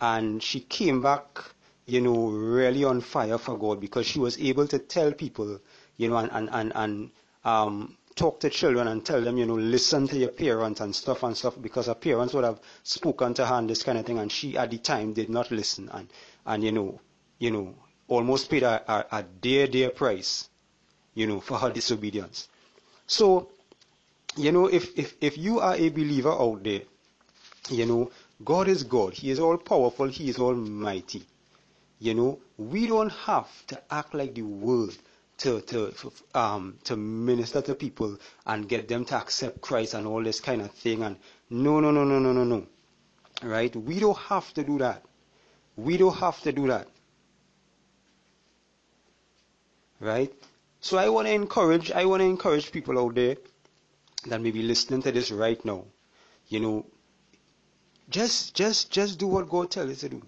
and 0.00 0.42
she 0.42 0.60
came 0.60 1.00
back, 1.00 1.42
you 1.86 2.00
know, 2.00 2.28
really 2.28 2.84
on 2.84 3.00
fire 3.00 3.38
for 3.38 3.56
God 3.56 3.80
because 3.80 4.06
she 4.06 4.18
was 4.18 4.38
able 4.38 4.66
to 4.66 4.78
tell 4.78 5.12
people, 5.12 5.60
you 5.96 6.08
know, 6.08 6.16
and, 6.16 6.30
and, 6.32 6.50
and, 6.52 6.72
and 6.74 7.10
um, 7.44 7.96
talk 8.16 8.40
to 8.40 8.50
children 8.50 8.88
and 8.88 9.04
tell 9.04 9.20
them, 9.20 9.38
you 9.38 9.46
know, 9.46 9.54
listen 9.54 10.06
to 10.08 10.16
your 10.16 10.30
parents 10.30 10.80
and 10.80 10.94
stuff 10.94 11.22
and 11.22 11.36
stuff 11.36 11.54
because 11.60 11.86
her 11.86 11.94
parents 11.94 12.34
would 12.34 12.44
have 12.44 12.60
spoken 12.82 13.34
to 13.34 13.46
her 13.46 13.54
and 13.54 13.70
this 13.70 13.82
kind 13.82 13.98
of 13.98 14.04
thing 14.04 14.18
and 14.18 14.30
she 14.30 14.56
at 14.56 14.70
the 14.70 14.78
time 14.78 15.12
did 15.12 15.28
not 15.28 15.50
listen 15.50 15.88
and, 15.92 16.08
and 16.46 16.64
you 16.64 16.72
know, 16.72 17.00
you 17.38 17.50
know, 17.50 17.74
almost 18.08 18.50
paid 18.50 18.62
a, 18.62 18.82
a, 18.92 19.18
a 19.18 19.22
dear, 19.22 19.66
dear 19.66 19.90
price, 19.90 20.48
you 21.14 21.26
know, 21.26 21.40
for 21.48 21.58
her 21.58 21.70
disobedience. 21.70 22.48
So 23.06 23.48
you 24.36 24.50
know, 24.52 24.66
if, 24.66 24.98
if, 24.98 25.14
if 25.20 25.38
you 25.38 25.60
are 25.60 25.76
a 25.76 25.88
believer 25.90 26.32
out 26.32 26.62
there, 26.64 26.82
you 27.70 27.86
know, 27.86 28.10
God 28.44 28.68
is 28.68 28.82
God. 28.82 29.14
He 29.14 29.30
is 29.30 29.38
all 29.38 29.56
powerful. 29.56 30.08
He 30.08 30.28
is 30.28 30.38
almighty. 30.38 31.22
You 32.00 32.14
know, 32.14 32.40
we 32.58 32.86
don't 32.86 33.12
have 33.12 33.48
to 33.68 33.80
act 33.90 34.14
like 34.14 34.34
the 34.34 34.42
world 34.42 34.96
to, 35.38 35.60
to, 35.62 35.94
um, 36.34 36.78
to 36.84 36.96
minister 36.96 37.62
to 37.62 37.74
people 37.74 38.18
and 38.46 38.68
get 38.68 38.88
them 38.88 39.04
to 39.06 39.16
accept 39.16 39.60
Christ 39.60 39.94
and 39.94 40.06
all 40.06 40.22
this 40.22 40.40
kind 40.40 40.60
of 40.60 40.72
thing. 40.72 41.02
And 41.02 41.16
no, 41.48 41.80
no, 41.80 41.90
no, 41.90 42.04
no, 42.04 42.18
no, 42.18 42.32
no, 42.32 42.44
no. 42.44 42.66
Right? 43.42 43.74
We 43.74 44.00
don't 44.00 44.18
have 44.18 44.52
to 44.54 44.64
do 44.64 44.78
that. 44.78 45.04
We 45.76 45.96
don't 45.96 46.16
have 46.16 46.40
to 46.42 46.52
do 46.52 46.66
that. 46.68 46.88
Right? 50.00 50.32
So 50.84 50.98
I 50.98 51.08
want 51.08 51.28
to 51.28 51.32
encourage, 51.34 51.90
I 51.92 52.04
want 52.06 52.20
to 52.20 52.26
encourage 52.26 52.72
people 52.72 52.98
out 52.98 53.14
there 53.16 53.36
that 54.28 54.40
may 54.42 54.52
be 54.52 54.62
listening 54.62 55.02
to 55.04 55.12
this 55.12 55.32
right 55.32 55.64
now, 55.64 55.84
you 56.48 56.60
know, 56.60 56.86
just 58.10 58.54
just 58.54 58.90
just 58.90 59.18
do 59.18 59.28
what 59.28 59.48
God 59.48 59.70
tells 59.70 59.90
you 59.90 59.96
to 59.96 60.08
do. 60.10 60.22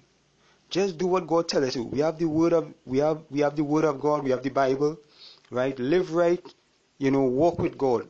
Just 0.70 0.98
do 0.98 1.08
what 1.08 1.26
God 1.26 1.48
tells. 1.48 1.74
To. 1.74 1.84
We 1.84 2.00
have 2.00 2.18
the 2.18 2.26
word 2.26 2.54
of 2.54 2.74
we 2.86 2.98
have 2.98 3.22
we 3.30 3.40
have 3.40 3.56
the 3.56 3.64
word 3.64 3.84
of 3.84 4.00
God, 4.00 4.24
we 4.24 4.30
have 4.30 4.42
the 4.44 4.50
Bible, 4.50 4.98
right? 5.50 5.78
Live 5.78 6.14
right, 6.14 6.44
you 6.98 7.10
know, 7.12 7.24
walk 7.24 7.58
with 7.58 7.78
God. 7.78 8.08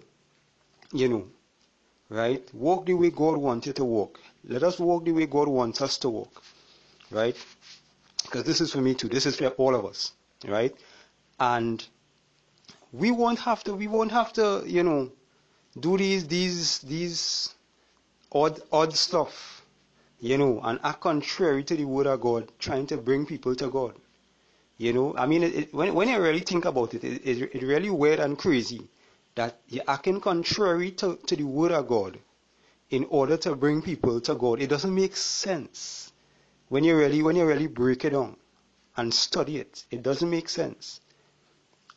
You 0.93 1.09
know. 1.09 1.27
right? 2.11 2.49
Walk 2.55 2.87
the 2.87 2.95
way 2.95 3.11
God 3.11 3.39
wants 3.39 3.67
you 3.67 3.75
to 3.75 3.85
walk. 3.85 4.21
Let 4.45 4.63
us 4.63 4.79
walk 4.79 5.05
the 5.05 5.13
way 5.13 5.27
God 5.27 5.49
wants 5.49 5.83
us 5.83 5.99
to 5.99 6.09
walk, 6.09 6.43
right? 7.11 7.37
Because 8.25 8.45
this 8.45 8.61
is 8.61 8.73
for 8.73 8.81
me 8.81 8.95
too. 8.95 9.09
This 9.09 9.27
is 9.27 9.37
for 9.37 9.49
all 9.51 9.75
of 9.75 9.85
us, 9.87 10.13
right? 10.47 10.75
And 11.41 11.87
we 12.93 13.11
won't 13.11 13.39
have 13.41 13.65
to. 13.65 13.75
We 13.75 13.89
won't 13.89 14.13
have 14.13 14.33
to, 14.35 14.63
you 14.67 14.83
know, 14.83 15.11
do 15.79 15.97
these 15.99 16.27
these 16.27 16.79
these 16.81 17.55
odd 18.33 18.61
odd 18.73 18.95
stuff, 18.95 19.65
you 20.21 20.39
know, 20.39 20.61
and 20.63 20.79
act 20.83 21.01
contrary 21.01 21.65
to 21.65 21.77
the 21.77 21.85
word 21.85 22.07
of 22.07 22.21
God, 22.21 22.51
trying 22.59 22.87
to 22.89 22.97
bring 22.97 23.27
people 23.27 23.55
to 23.57 23.69
God. 23.69 23.95
You 24.79 24.93
know, 24.93 25.15
I 25.17 25.27
mean, 25.27 25.43
it, 25.43 25.55
it, 25.55 25.75
when 25.75 25.95
when 25.95 26.09
you 26.09 26.21
really 26.21 26.41
think 26.41 26.65
about 26.65 26.95
it, 26.95 27.03
it, 27.05 27.27
it, 27.27 27.51
it 27.55 27.63
really 27.63 27.91
weird 27.91 28.21
and 28.21 28.39
crazy 28.39 28.89
that 29.35 29.61
you're 29.69 29.85
acting 29.87 30.21
contrary 30.21 30.91
to, 30.93 31.17
to 31.27 31.37
the 31.37 31.45
word 31.45 31.73
of 31.73 31.87
God 31.87 32.19
in 32.91 33.05
order 33.11 33.37
to 33.37 33.55
bring 33.55 33.83
people 33.83 34.21
to 34.21 34.35
God. 34.35 34.61
It 34.61 34.69
doesn't 34.69 34.95
make 34.95 35.17
sense 35.17 36.13
when 36.69 36.85
you 36.85 36.97
really 36.97 37.23
when 37.23 37.37
you 37.37 37.45
really 37.45 37.67
break 37.67 38.05
it 38.05 38.11
down 38.11 38.37
and 38.97 39.13
study 39.13 39.59
it. 39.59 39.85
It 39.91 40.03
doesn't 40.03 40.29
make 40.29 40.49
sense. 40.49 41.01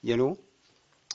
You 0.01 0.17
know, 0.17 0.37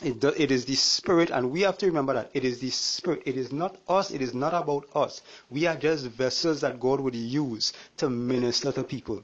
it, 0.04 0.20
do, 0.20 0.28
it 0.36 0.50
is 0.50 0.64
the 0.64 0.74
spirit, 0.74 1.30
and 1.30 1.50
we 1.50 1.62
have 1.62 1.78
to 1.78 1.86
remember 1.86 2.14
that 2.14 2.30
it 2.34 2.44
is 2.44 2.60
the 2.60 2.70
spirit. 2.70 3.22
It 3.26 3.36
is 3.36 3.52
not 3.52 3.76
us. 3.88 4.10
It 4.10 4.22
is 4.22 4.34
not 4.34 4.54
about 4.54 4.88
us. 4.94 5.22
We 5.50 5.66
are 5.66 5.76
just 5.76 6.06
vessels 6.06 6.60
that 6.60 6.80
God 6.80 7.00
would 7.00 7.14
use 7.14 7.72
to 7.96 8.10
minister 8.10 8.72
to 8.72 8.84
people, 8.84 9.22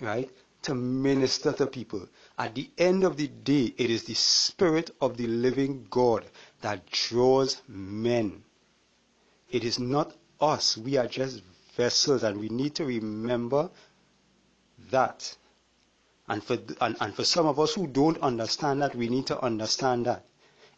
right? 0.00 0.30
To 0.62 0.74
minister 0.74 1.52
to 1.52 1.66
people. 1.66 2.08
At 2.38 2.54
the 2.54 2.70
end 2.78 3.04
of 3.04 3.16
the 3.16 3.28
day, 3.28 3.74
it 3.76 3.90
is 3.90 4.04
the 4.04 4.14
spirit 4.14 4.90
of 5.00 5.16
the 5.16 5.26
living 5.26 5.86
God 5.90 6.24
that 6.62 6.86
draws 6.90 7.62
men. 7.68 8.42
It 9.50 9.64
is 9.64 9.78
not 9.78 10.14
us. 10.40 10.76
We 10.76 10.96
are 10.96 11.06
just 11.06 11.42
vessels, 11.76 12.22
and 12.22 12.40
we 12.40 12.48
need 12.48 12.74
to 12.76 12.84
remember 12.84 13.70
that. 14.90 15.36
And 16.28 16.42
for, 16.42 16.58
and, 16.80 16.96
and 17.00 17.14
for 17.14 17.24
some 17.24 17.46
of 17.46 17.60
us 17.60 17.74
who 17.74 17.86
don't 17.86 18.18
understand 18.18 18.82
that, 18.82 18.94
we 18.94 19.08
need 19.08 19.26
to 19.28 19.40
understand 19.40 20.06
that. 20.06 20.24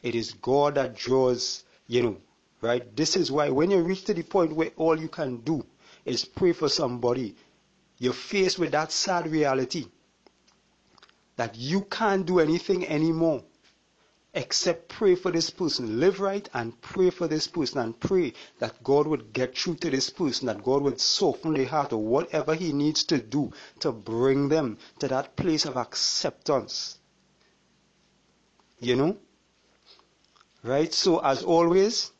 It 0.02 0.14
is 0.14 0.34
God 0.34 0.74
that 0.74 0.94
draws, 0.96 1.64
you 1.86 2.02
know, 2.02 2.16
right? 2.60 2.94
This 2.96 3.16
is 3.16 3.32
why 3.32 3.48
when 3.50 3.70
you 3.70 3.80
reach 3.80 4.04
to 4.04 4.14
the 4.14 4.22
point 4.22 4.54
where 4.54 4.70
all 4.76 4.98
you 4.98 5.08
can 5.08 5.38
do 5.38 5.64
is 6.04 6.24
pray 6.24 6.52
for 6.52 6.68
somebody, 6.68 7.34
you're 7.98 8.12
faced 8.12 8.58
with 8.58 8.72
that 8.72 8.92
sad 8.92 9.30
reality 9.30 9.86
that 11.36 11.56
you 11.56 11.82
can't 11.82 12.26
do 12.26 12.40
anything 12.40 12.86
anymore 12.86 13.42
except 14.38 14.88
pray 14.88 15.16
for 15.16 15.32
this 15.32 15.50
person. 15.50 15.98
Live 15.98 16.20
right 16.20 16.48
and 16.54 16.80
pray 16.80 17.10
for 17.10 17.26
this 17.26 17.48
person 17.48 17.80
and 17.80 17.98
pray 17.98 18.32
that 18.60 18.82
God 18.84 19.08
would 19.08 19.32
get 19.32 19.58
through 19.58 19.74
to 19.76 19.90
this 19.90 20.10
person, 20.10 20.46
that 20.46 20.62
God 20.62 20.82
would 20.82 21.00
soften 21.00 21.54
their 21.54 21.66
heart 21.66 21.92
or 21.92 21.98
whatever 21.98 22.54
He 22.54 22.72
needs 22.72 23.02
to 23.04 23.18
do 23.18 23.52
to 23.80 23.90
bring 23.90 24.48
them 24.48 24.78
to 25.00 25.08
that 25.08 25.34
place 25.34 25.64
of 25.64 25.76
acceptance. 25.76 26.98
You 28.78 28.94
know? 28.94 29.16
Right? 30.62 30.94
So, 30.94 31.18
as 31.18 31.42
always, 31.42 32.12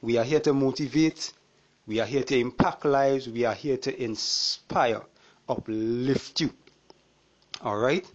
we 0.00 0.18
are 0.18 0.24
here 0.24 0.40
to 0.40 0.52
motivate, 0.52 1.32
we 1.88 1.98
are 1.98 2.06
here 2.06 2.22
to 2.22 2.38
impact 2.38 2.84
lives, 2.84 3.28
we 3.28 3.44
are 3.44 3.54
here 3.54 3.78
to 3.78 4.02
inspire, 4.02 5.02
uplift 5.48 6.40
you. 6.40 6.52
Alright? 7.64 8.06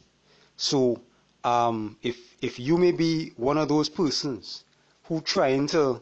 So, 0.56 1.02
um, 1.44 1.98
if 2.02 2.18
if 2.42 2.60
you 2.60 2.78
may 2.78 2.92
be 2.92 3.34
one 3.38 3.58
of 3.58 3.70
those 3.70 3.90
persons 3.90 4.64
who 5.04 5.22
trying 5.22 5.68
to, 5.68 6.02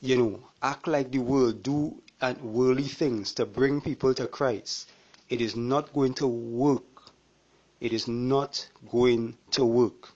you 0.00 0.16
know, 0.16 0.40
act 0.62 0.86
like 0.86 1.10
the 1.10 1.18
world, 1.18 1.62
do 1.62 2.00
and 2.20 2.40
worldly 2.40 2.84
things 2.84 3.34
to 3.34 3.44
bring 3.44 3.80
people 3.80 4.14
to 4.14 4.26
Christ, 4.26 4.90
it 5.28 5.40
is 5.40 5.56
not 5.56 5.92
going 5.92 6.14
to 6.14 6.26
work. 6.26 6.84
It 7.80 7.92
is 7.92 8.08
not 8.08 8.66
going 8.90 9.36
to 9.50 9.64
work. 9.64 10.10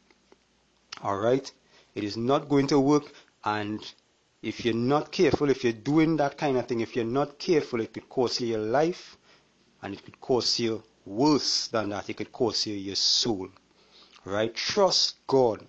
All 1.03 1.19
right, 1.19 1.51
it 1.95 2.05
is 2.05 2.17
not 2.17 2.49
going 2.49 2.67
to 2.69 2.81
work, 2.81 3.13
and 3.45 3.81
if 4.43 4.65
you're 4.65 4.75
not 4.75 5.11
careful, 5.13 5.51
if 5.51 5.65
you're 5.65 5.73
doing 5.73 6.17
that 6.17 6.39
kind 6.39 6.57
of 6.57 6.67
thing, 6.67 6.81
if 6.81 6.95
you're 6.95 7.05
not 7.05 7.39
careful, 7.39 7.81
it 7.81 7.93
could 7.93 8.09
cost 8.09 8.41
you 8.41 8.49
your 8.49 8.61
life, 8.61 9.17
and 9.83 9.95
it 9.95 10.05
could 10.05 10.21
cost 10.21 10.59
you 10.59 10.83
worse 11.05 11.69
than 11.69 11.91
that. 11.91 12.09
It 12.09 12.17
could 12.17 12.33
cost 12.33 12.67
you 12.67 12.75
your 12.75 12.97
soul. 12.97 13.49
Right? 14.29 14.55
Trust 14.55 15.17
God. 15.27 15.65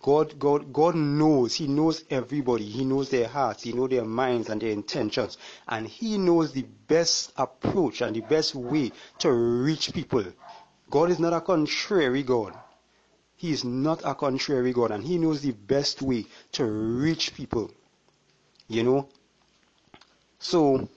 God, 0.00 0.38
God, 0.38 0.72
God 0.72 0.94
knows. 0.94 1.56
He 1.56 1.66
knows 1.66 2.04
everybody. 2.08 2.64
He 2.64 2.84
knows 2.84 3.10
their 3.10 3.26
hearts. 3.26 3.64
He 3.64 3.72
knows 3.72 3.90
their 3.90 4.04
minds 4.04 4.48
and 4.48 4.62
their 4.62 4.70
intentions. 4.70 5.36
And 5.66 5.84
He 5.84 6.16
knows 6.16 6.52
the 6.52 6.62
best 6.62 7.32
approach 7.36 8.00
and 8.00 8.14
the 8.14 8.20
best 8.20 8.54
way 8.54 8.92
to 9.18 9.32
reach 9.32 9.92
people. 9.92 10.24
God 10.88 11.10
is 11.10 11.18
not 11.18 11.32
a 11.32 11.40
contrary 11.40 12.22
God. 12.22 12.54
He 13.34 13.50
is 13.50 13.64
not 13.64 14.02
a 14.04 14.14
contrary 14.14 14.72
God. 14.72 14.92
And 14.92 15.02
He 15.02 15.18
knows 15.18 15.42
the 15.42 15.50
best 15.50 16.00
way 16.00 16.26
to 16.52 16.64
reach 16.64 17.34
people. 17.34 17.68
You 18.68 18.84
know? 18.84 19.08
So, 20.38 20.88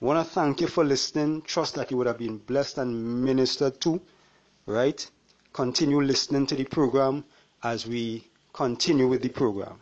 want 0.00 0.24
to 0.24 0.32
thank 0.32 0.60
you 0.60 0.68
for 0.68 0.84
listening. 0.84 1.42
Trust 1.42 1.74
that 1.74 1.90
you 1.90 1.96
would 1.96 2.06
have 2.06 2.18
been 2.18 2.38
blessed 2.38 2.78
and 2.78 3.24
ministered 3.24 3.80
to. 3.80 4.00
Right? 4.66 5.04
Continue 5.54 6.02
listening 6.02 6.46
to 6.48 6.56
the 6.56 6.64
program 6.64 7.24
as 7.62 7.86
we 7.86 8.28
continue 8.52 9.08
with 9.08 9.22
the 9.22 9.28
program. 9.28 9.80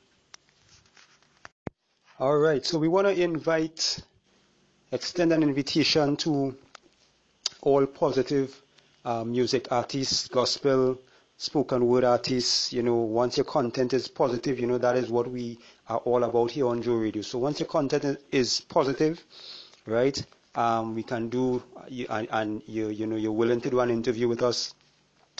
All 2.20 2.38
right, 2.38 2.64
so 2.64 2.78
we 2.78 2.88
want 2.88 3.08
to 3.08 3.20
invite, 3.20 3.98
extend 4.92 5.32
an 5.32 5.42
invitation 5.42 6.14
to 6.18 6.54
all 7.62 7.86
positive 7.86 8.62
uh, 9.04 9.24
music 9.24 9.72
artists, 9.72 10.28
gospel, 10.28 11.00
spoken 11.38 11.86
word 11.86 12.04
artists. 12.04 12.72
You 12.72 12.82
know, 12.82 12.96
once 12.96 13.38
your 13.38 13.44
content 13.44 13.94
is 13.94 14.08
positive, 14.08 14.60
you 14.60 14.66
know, 14.66 14.78
that 14.78 14.96
is 14.96 15.10
what 15.10 15.28
we 15.28 15.58
are 15.88 15.98
all 15.98 16.22
about 16.22 16.50
here 16.50 16.68
on 16.68 16.82
Joe 16.82 16.96
Radio. 16.96 17.22
So 17.22 17.38
once 17.38 17.60
your 17.60 17.68
content 17.68 18.18
is 18.30 18.60
positive, 18.60 19.24
right, 19.86 20.22
um, 20.54 20.94
we 20.94 21.02
can 21.02 21.30
do, 21.30 21.62
and, 22.10 22.28
and 22.30 22.62
you, 22.66 22.90
you 22.90 23.06
know, 23.06 23.16
you're 23.16 23.32
willing 23.32 23.62
to 23.62 23.70
do 23.70 23.80
an 23.80 23.90
interview 23.90 24.28
with 24.28 24.42
us, 24.42 24.74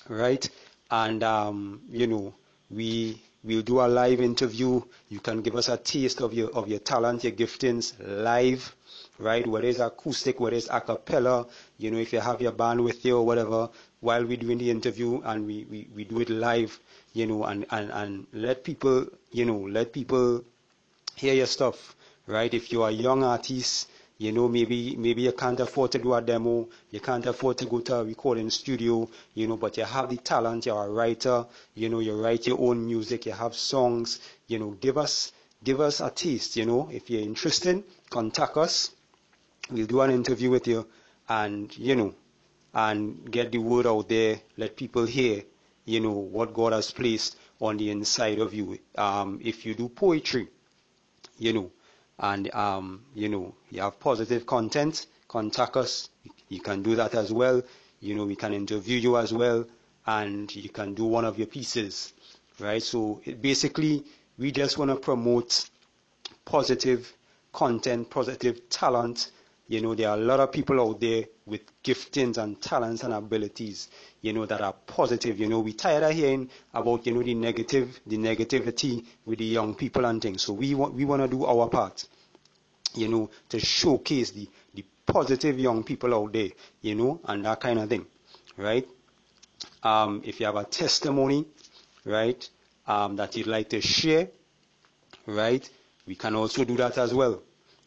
Right? 0.09 0.49
And, 0.91 1.23
um, 1.23 1.81
you 1.91 2.07
know, 2.09 2.35
we 2.71 3.21
will 3.45 3.63
do 3.63 3.81
a 3.81 3.87
live 3.89 4.21
interview. 4.21 4.81
You 5.09 5.21
can 5.21 5.41
give 5.43 5.55
us 5.57 5.69
a 5.69 5.77
taste 5.77 6.21
of 6.21 6.33
your, 6.35 6.51
of 6.51 6.67
your 6.69 6.79
talent, 6.81 7.23
your 7.25 7.33
giftings 7.33 7.93
live. 8.01 8.75
Right? 9.21 9.47
Whether 9.47 9.69
it's 9.69 9.79
acoustic, 9.81 10.41
whether 10.41 10.57
it's 10.57 10.69
a 10.71 10.81
cappella, 10.81 11.47
you 11.79 11.91
know, 11.91 11.99
if 11.99 12.13
you 12.13 12.21
have 12.21 12.41
your 12.41 12.53
band 12.53 12.83
with 12.83 13.05
you 13.05 13.19
or 13.19 13.27
whatever, 13.27 13.69
while 14.01 14.25
we're 14.25 14.39
doing 14.39 14.59
the 14.59 14.71
interview 14.71 15.21
and 15.23 15.47
we, 15.47 15.67
we, 15.71 15.89
we 15.95 16.05
do 16.05 16.21
it 16.21 16.31
live, 16.31 16.81
you 17.13 17.27
know, 17.27 17.45
and, 17.45 17.67
and, 17.71 17.91
and 17.91 18.27
let 18.33 18.65
people, 18.65 19.07
you 19.31 19.45
know, 19.45 19.59
let 19.59 19.93
people 19.93 20.43
hear 21.17 21.35
your 21.35 21.47
stuff, 21.47 21.95
right? 22.27 22.53
If 22.53 22.73
you're 22.73 22.89
a 22.89 22.93
young 22.93 23.23
artist, 23.23 23.91
you 24.17 24.33
know, 24.33 24.49
maybe 24.49 24.97
maybe 24.97 25.23
you 25.23 25.33
can't 25.33 25.59
afford 25.61 25.93
to 25.93 25.99
do 25.99 26.13
a 26.15 26.21
demo, 26.21 26.69
you 26.91 27.01
can't 27.01 27.25
afford 27.27 27.57
to 27.59 27.65
go 27.67 27.81
to 27.81 27.97
a 27.97 28.05
recording 28.05 28.51
studio, 28.51 29.09
you 29.35 29.47
know, 29.47 29.57
but 29.57 29.77
you 29.79 29.85
have 29.85 30.11
the 30.11 30.19
talent, 30.19 30.67
you're 30.67 30.85
a 30.85 30.91
writer, 30.91 31.47
you 31.75 31.89
know, 31.89 32.01
you 32.01 32.21
write 32.23 32.47
your 32.47 32.61
own 32.61 32.85
music, 32.87 33.25
you 33.27 33.33
have 33.33 33.55
songs, 33.55 34.21
you 34.47 34.59
know, 34.59 34.71
give 34.73 34.99
us 34.99 35.33
give 35.65 35.81
us 35.81 36.01
a 36.01 36.11
taste, 36.11 36.57
you 36.57 36.67
know. 36.67 36.89
If 36.93 37.09
you're 37.09 37.23
interested, 37.23 37.83
contact 38.11 38.57
us. 38.59 38.91
We'll 39.71 39.87
do 39.87 40.01
an 40.01 40.11
interview 40.11 40.51
with 40.51 40.67
you 40.67 40.87
and, 41.29 41.77
you 41.79 41.97
know, 41.97 42.15
and 42.75 43.31
get 43.31 43.53
the 43.53 43.59
word 43.59 43.87
out 43.87 44.09
there, 44.09 44.41
let 44.57 44.77
people 44.77 45.05
hear 45.07 45.43
you 45.91 46.01
know, 46.01 46.13
what 46.13 46.55
God 46.55 46.73
has 46.73 46.91
placed 46.91 47.37
on 47.61 47.77
the 47.77 47.91
inside 47.91 48.39
of 48.39 48.55
you. 48.55 48.79
Um, 48.97 49.41
if 49.43 49.67
you 49.67 49.75
do 49.75 49.89
poetry, 49.89 50.49
you 51.39 51.53
know, 51.53 51.71
and, 52.19 52.53
um, 52.55 53.03
you 53.15 53.29
know, 53.29 53.55
you 53.71 53.81
have 53.83 53.99
positive 53.99 54.47
content, 54.47 55.07
contact 55.29 55.77
us. 55.77 56.11
You 56.49 56.61
can 56.61 56.83
do 56.83 56.95
that 56.97 57.15
as 57.15 57.33
well. 57.33 57.63
You 58.01 58.15
know, 58.15 58.25
we 58.25 58.37
can 58.37 58.53
interview 58.55 58.99
you 58.99 59.17
as 59.17 59.33
well, 59.33 59.67
and 60.07 60.55
you 60.55 60.69
can 60.69 60.95
do 60.95 61.05
one 61.05 61.25
of 61.25 61.39
your 61.39 61.47
pieces, 61.47 62.13
right? 62.59 62.83
So 62.83 63.21
basically, 63.41 64.05
we 64.39 64.53
just 64.53 64.79
want 64.79 64.91
to 64.91 64.97
promote 64.97 65.69
positive 66.45 67.13
content, 67.53 68.11
positive 68.11 68.69
talent. 68.69 69.31
You 69.71 69.81
know, 69.81 69.95
there 69.95 70.09
are 70.09 70.17
a 70.17 70.21
lot 70.21 70.41
of 70.41 70.51
people 70.51 70.81
out 70.81 70.99
there 70.99 71.27
with 71.47 71.61
giftings 71.85 72.39
and 72.39 72.61
talents 72.61 73.05
and 73.05 73.15
abilities 73.15 73.89
you 74.21 74.33
know, 74.33 74.45
that 74.45 74.61
are 74.61 74.73
positive. 74.73 75.39
You 75.39 75.47
know, 75.47 75.61
we're 75.61 75.75
tired 75.75 76.03
of 76.03 76.11
hearing 76.11 76.51
about, 76.75 77.07
you 77.07 77.15
know, 77.15 77.23
the 77.23 77.35
negative, 77.35 78.01
the 78.05 78.17
negativity 78.19 79.05
with 79.25 79.39
the 79.39 79.45
young 79.45 79.77
people 79.77 80.05
and 80.07 80.21
things. 80.21 80.43
So 80.43 80.55
we 80.55 80.75
want, 80.75 80.95
we 80.95 81.05
want 81.05 81.23
to 81.23 81.29
do 81.29 81.45
our 81.45 81.69
part, 81.69 82.05
you 82.97 83.07
know, 83.07 83.31
to 83.51 83.61
showcase 83.61 84.33
the, 84.33 84.49
the 84.75 84.85
positive 85.07 85.57
young 85.61 85.85
people 85.85 86.17
out 86.17 86.33
there, 86.33 86.49
you 86.81 86.97
know, 86.97 87.21
and 87.25 87.45
that 87.45 87.61
kind 87.61 87.79
of 87.79 87.89
thing, 87.89 88.07
right? 88.57 88.89
Um, 89.85 90.23
if 90.25 90.41
you 90.41 90.47
have 90.47 90.57
a 90.57 90.65
testimony, 90.65 91.47
right, 92.05 92.49
um, 92.89 93.15
that 93.15 93.37
you'd 93.37 93.47
like 93.47 93.69
to 93.69 93.81
share, 93.81 94.31
right, 95.27 95.71
we 96.07 96.17
can 96.17 96.35
also 96.35 96.65
do 96.65 96.77
that 96.79 96.99
as 96.99 97.15
well. 97.15 97.41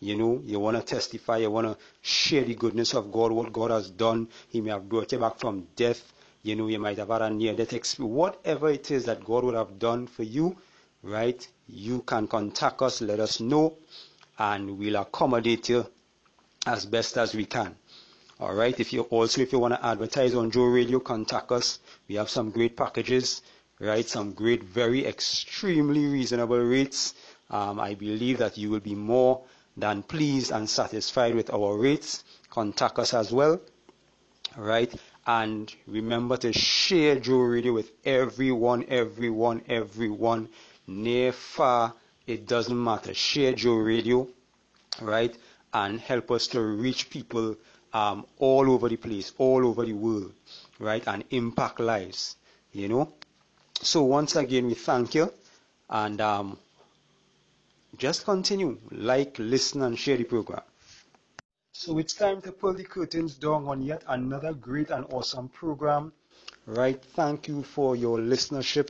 You 0.04 0.16
know, 0.18 0.42
you 0.44 0.60
want 0.60 0.76
to 0.76 0.84
testify, 0.84 1.38
you 1.38 1.50
want 1.50 1.68
to 1.68 1.78
share 2.02 2.44
the 2.44 2.56
goodness 2.56 2.94
of 2.94 3.12
God, 3.12 3.32
what 3.32 3.54
God 3.54 3.72
has 3.72 3.89
done. 3.89 4.28
He 4.50 4.60
may 4.60 4.72
have 4.72 4.89
brought 4.89 5.12
you 5.13 5.20
back 5.20 5.39
from 5.39 5.68
death. 5.78 6.12
You 6.44 6.58
know, 6.58 6.68
you 6.68 6.78
might 6.78 6.98
have 6.98 7.08
had 7.08 7.22
a 7.22 7.30
near 7.30 7.56
death 7.56 7.72
experience. 7.72 8.13
Whatever 8.13 8.70
it 8.70 8.92
is 8.92 9.06
that 9.06 9.24
God 9.24 9.46
would 9.46 9.56
have 9.56 9.80
done 9.80 10.08
for 10.08 10.24
you, 10.24 10.58
right, 11.02 11.48
you 11.68 12.02
can 12.02 12.28
contact 12.28 12.82
us, 12.82 13.02
let 13.02 13.22
us 13.22 13.39
know, 13.39 13.78
and 14.38 14.78
we'll 14.78 14.98
accommodate 14.98 15.70
you 15.70 15.86
as 16.68 16.86
best 16.86 17.18
as 17.18 17.34
we 17.34 17.46
can. 17.46 17.76
All 18.42 18.54
right. 18.54 18.78
If 18.78 18.92
you 18.92 19.04
also, 19.04 19.42
if 19.42 19.54
you 19.54 19.60
want 19.60 19.76
to 19.76 19.86
advertise 19.86 20.36
on 20.36 20.52
Joe 20.52 20.66
Radio, 20.66 21.00
contact 21.00 21.52
us. 21.54 21.80
We 22.10 22.16
have 22.16 22.30
some 22.30 22.52
great 22.52 22.76
packages, 22.76 23.42
right? 23.80 24.06
Some 24.06 24.34
great, 24.34 24.63
very 24.63 25.06
extremely 25.06 26.06
reasonable 26.08 26.60
rates. 26.60 27.13
Um, 27.50 27.80
I 27.80 27.94
believe 27.94 28.39
that 28.39 28.58
you 28.58 28.70
will 28.72 28.82
be 28.82 28.96
more 28.96 29.44
than 29.75 30.03
pleased 30.03 30.51
and 30.51 30.69
satisfied 30.69 31.36
with 31.36 31.51
our 31.53 31.77
rates. 31.77 32.23
Contact 32.49 32.99
us 32.99 33.13
as 33.13 33.31
well. 33.31 33.59
Right? 34.55 34.93
And 35.25 35.73
remember 35.88 36.38
to 36.38 36.51
share 36.53 37.19
Joe 37.19 37.39
Radio 37.39 37.73
with 37.73 37.91
everyone, 38.05 38.86
everyone, 38.89 39.62
everyone, 39.69 40.49
near, 40.86 41.31
far. 41.31 41.93
It 42.27 42.47
doesn't 42.47 42.83
matter. 42.83 43.13
Share 43.13 43.53
Joe 43.53 43.75
Radio, 43.75 44.27
right? 45.01 45.36
And 45.73 45.99
help 45.99 46.31
us 46.31 46.47
to 46.47 46.62
reach 46.62 47.09
people 47.09 47.55
um, 47.93 48.25
all 48.38 48.69
over 48.69 48.89
the 48.89 48.97
place, 48.97 49.33
all 49.38 49.65
over 49.65 49.86
the 49.86 49.93
world, 49.93 50.33
right? 50.79 51.05
And 51.07 51.23
impact 51.31 51.79
lives, 51.79 52.36
you 52.71 52.88
know? 52.89 53.13
So 53.81 54.03
once 54.03 54.36
again, 54.36 54.67
we 54.67 54.73
thank 54.73 55.15
you. 55.15 55.33
And 55.89 56.19
um, 56.21 56.57
just 57.97 58.25
continue, 58.25 58.77
like, 58.91 59.38
listen, 59.39 59.82
and 59.84 59.97
share 59.97 60.17
the 60.17 60.23
program. 60.23 60.62
So 61.71 61.97
it's 61.97 62.13
time 62.13 62.41
to 62.41 62.51
pull 62.51 62.73
the 62.73 62.84
curtains 62.84 63.36
down 63.36 63.65
on 63.67 63.82
yet 63.82 64.03
another 64.08 64.53
great 64.53 64.89
and 64.89 65.06
awesome 65.12 65.49
program. 65.49 66.13
Right? 66.65 67.03
Thank 67.15 67.47
you 67.47 67.63
for 67.63 67.95
your 67.95 68.19
listenership. 68.19 68.89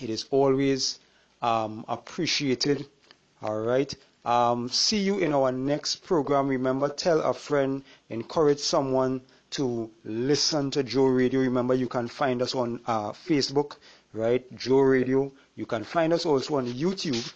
It 0.00 0.10
is 0.10 0.26
always 0.30 1.00
um, 1.42 1.84
appreciated. 1.88 2.86
All 3.42 3.60
right. 3.60 3.92
Um, 4.24 4.68
see 4.68 4.98
you 4.98 5.18
in 5.18 5.32
our 5.32 5.50
next 5.50 6.04
program. 6.04 6.48
Remember, 6.48 6.88
tell 6.88 7.20
a 7.22 7.32
friend, 7.32 7.82
encourage 8.10 8.60
someone 8.60 9.22
to 9.52 9.90
listen 10.04 10.70
to 10.72 10.82
Joe 10.82 11.06
Radio. 11.06 11.40
Remember, 11.40 11.74
you 11.74 11.88
can 11.88 12.08
find 12.08 12.42
us 12.42 12.54
on 12.54 12.80
uh, 12.86 13.12
Facebook, 13.12 13.76
right? 14.12 14.44
Joe 14.56 14.80
Radio. 14.80 15.32
You 15.56 15.66
can 15.66 15.84
find 15.84 16.12
us 16.12 16.26
also 16.26 16.56
on 16.56 16.66
YouTube 16.66 17.32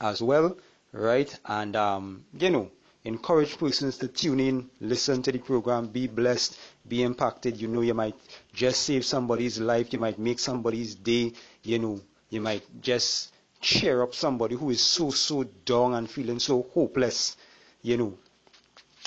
as 0.00 0.22
well, 0.22 0.56
right? 0.92 1.38
And, 1.44 1.76
um, 1.76 2.24
you 2.38 2.50
know, 2.50 2.70
encourage 3.04 3.58
persons 3.58 3.98
to 3.98 4.08
tune 4.08 4.40
in, 4.40 4.70
listen 4.80 5.22
to 5.22 5.32
the 5.32 5.38
program, 5.38 5.88
be 5.88 6.06
blessed, 6.06 6.58
be 6.86 7.02
impacted. 7.02 7.60
You 7.60 7.68
know, 7.68 7.80
you 7.80 7.94
might 7.94 8.16
just 8.52 8.82
save 8.82 9.04
somebody's 9.04 9.58
life, 9.58 9.92
you 9.92 9.98
might 9.98 10.18
make 10.18 10.38
somebody's 10.38 10.94
day, 10.94 11.32
you 11.62 11.78
know, 11.78 12.00
you 12.30 12.40
might 12.40 12.62
just 12.80 13.32
cheer 13.60 14.02
up 14.02 14.14
somebody 14.14 14.56
who 14.56 14.70
is 14.70 14.80
so, 14.80 15.10
so 15.10 15.44
down 15.44 15.94
and 15.94 16.10
feeling 16.10 16.38
so 16.38 16.66
hopeless, 16.74 17.36
you 17.82 17.96
know. 17.96 18.14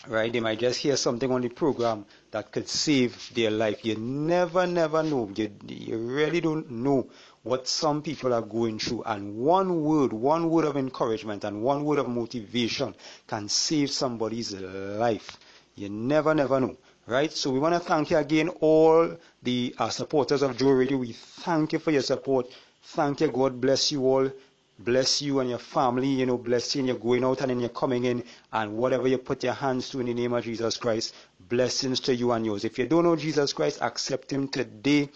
Right? 0.07 0.31
They 0.31 0.39
might 0.39 0.59
just 0.59 0.79
hear 0.79 0.97
something 0.97 1.31
on 1.31 1.41
the 1.41 1.49
program 1.49 2.05
that 2.29 2.51
could 2.51 2.67
save 2.67 3.33
their 3.33 3.49
life. 3.49 3.83
You 3.83 3.95
never, 3.95 4.67
never 4.67 5.01
know. 5.01 5.31
You, 5.35 5.51
you 5.67 5.97
really 5.97 6.41
don't 6.41 6.69
know 6.69 7.09
what 7.45 7.67
some 7.67 8.01
people 8.01 8.33
are 8.33 8.41
going 8.41 8.79
through. 8.79 9.03
And 9.03 9.37
one 9.37 9.83
word, 9.83 10.11
one 10.11 10.49
word 10.49 10.65
of 10.65 10.75
encouragement 10.75 11.43
and 11.43 11.61
one 11.61 11.85
word 11.85 11.99
of 11.99 12.09
motivation 12.09 12.95
can 13.27 13.47
save 13.47 13.91
somebody's 13.91 14.51
life. 14.53 15.37
You 15.75 15.89
never, 15.89 16.33
never 16.33 16.59
know. 16.59 16.75
Right? 17.05 17.31
So 17.31 17.51
we 17.51 17.59
want 17.59 17.75
to 17.75 17.79
thank 17.79 18.09
you 18.09 18.17
again, 18.17 18.49
all 18.49 19.15
the 19.43 19.75
uh, 19.77 19.89
supporters 19.89 20.41
of 20.41 20.57
Joe 20.57 20.71
Radio. 20.71 20.97
We 20.97 21.13
thank 21.13 21.73
you 21.73 21.77
for 21.77 21.91
your 21.91 22.01
support. 22.01 22.47
Thank 22.81 23.21
you. 23.21 23.27
God 23.27 23.61
bless 23.61 23.91
you 23.91 24.01
all. 24.07 24.31
Bless 24.79 25.21
you 25.21 25.39
and 25.39 25.49
your 25.49 25.59
family, 25.59 26.07
you 26.07 26.25
know, 26.25 26.37
bless 26.37 26.75
you 26.75 26.79
and 26.79 26.87
you're 26.89 26.97
going 26.97 27.23
out 27.23 27.39
and 27.39 27.49
then 27.49 27.61
you're 27.61 27.69
coming 27.69 28.03
in 28.03 28.25
and 28.51 28.75
whatever 28.75 29.07
you 29.07 29.17
put 29.17 29.41
your 29.41 29.53
hands 29.53 29.89
to 29.89 30.01
in 30.01 30.07
the 30.07 30.13
name 30.13 30.33
of 30.33 30.43
Jesus 30.43 30.75
Christ, 30.75 31.15
blessings 31.47 32.01
to 32.01 32.13
you 32.13 32.33
and 32.33 32.45
yours. 32.45 32.65
If 32.65 32.77
you 32.77 32.85
don't 32.85 33.05
know 33.05 33.15
Jesus 33.15 33.53
Christ, 33.53 33.81
accept 33.81 34.31
him 34.33 34.49
today. 34.49 35.07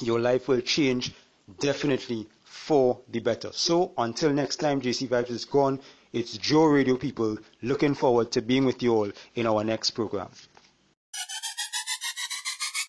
Your 0.00 0.18
life 0.18 0.48
will 0.48 0.62
change 0.62 1.12
definitely 1.58 2.28
for 2.44 3.00
the 3.08 3.20
better. 3.20 3.50
So 3.52 3.92
until 3.98 4.32
next 4.32 4.56
time, 4.56 4.80
JC 4.80 5.08
Vibes 5.08 5.30
is 5.30 5.44
gone. 5.44 5.80
It's 6.12 6.36
Joe 6.36 6.64
Radio 6.64 6.96
people 6.96 7.38
looking 7.62 7.94
forward 7.94 8.30
to 8.32 8.42
being 8.42 8.64
with 8.66 8.82
you 8.82 8.94
all 8.94 9.10
in 9.34 9.46
our 9.46 9.64
next 9.64 9.92
program. 9.92 10.28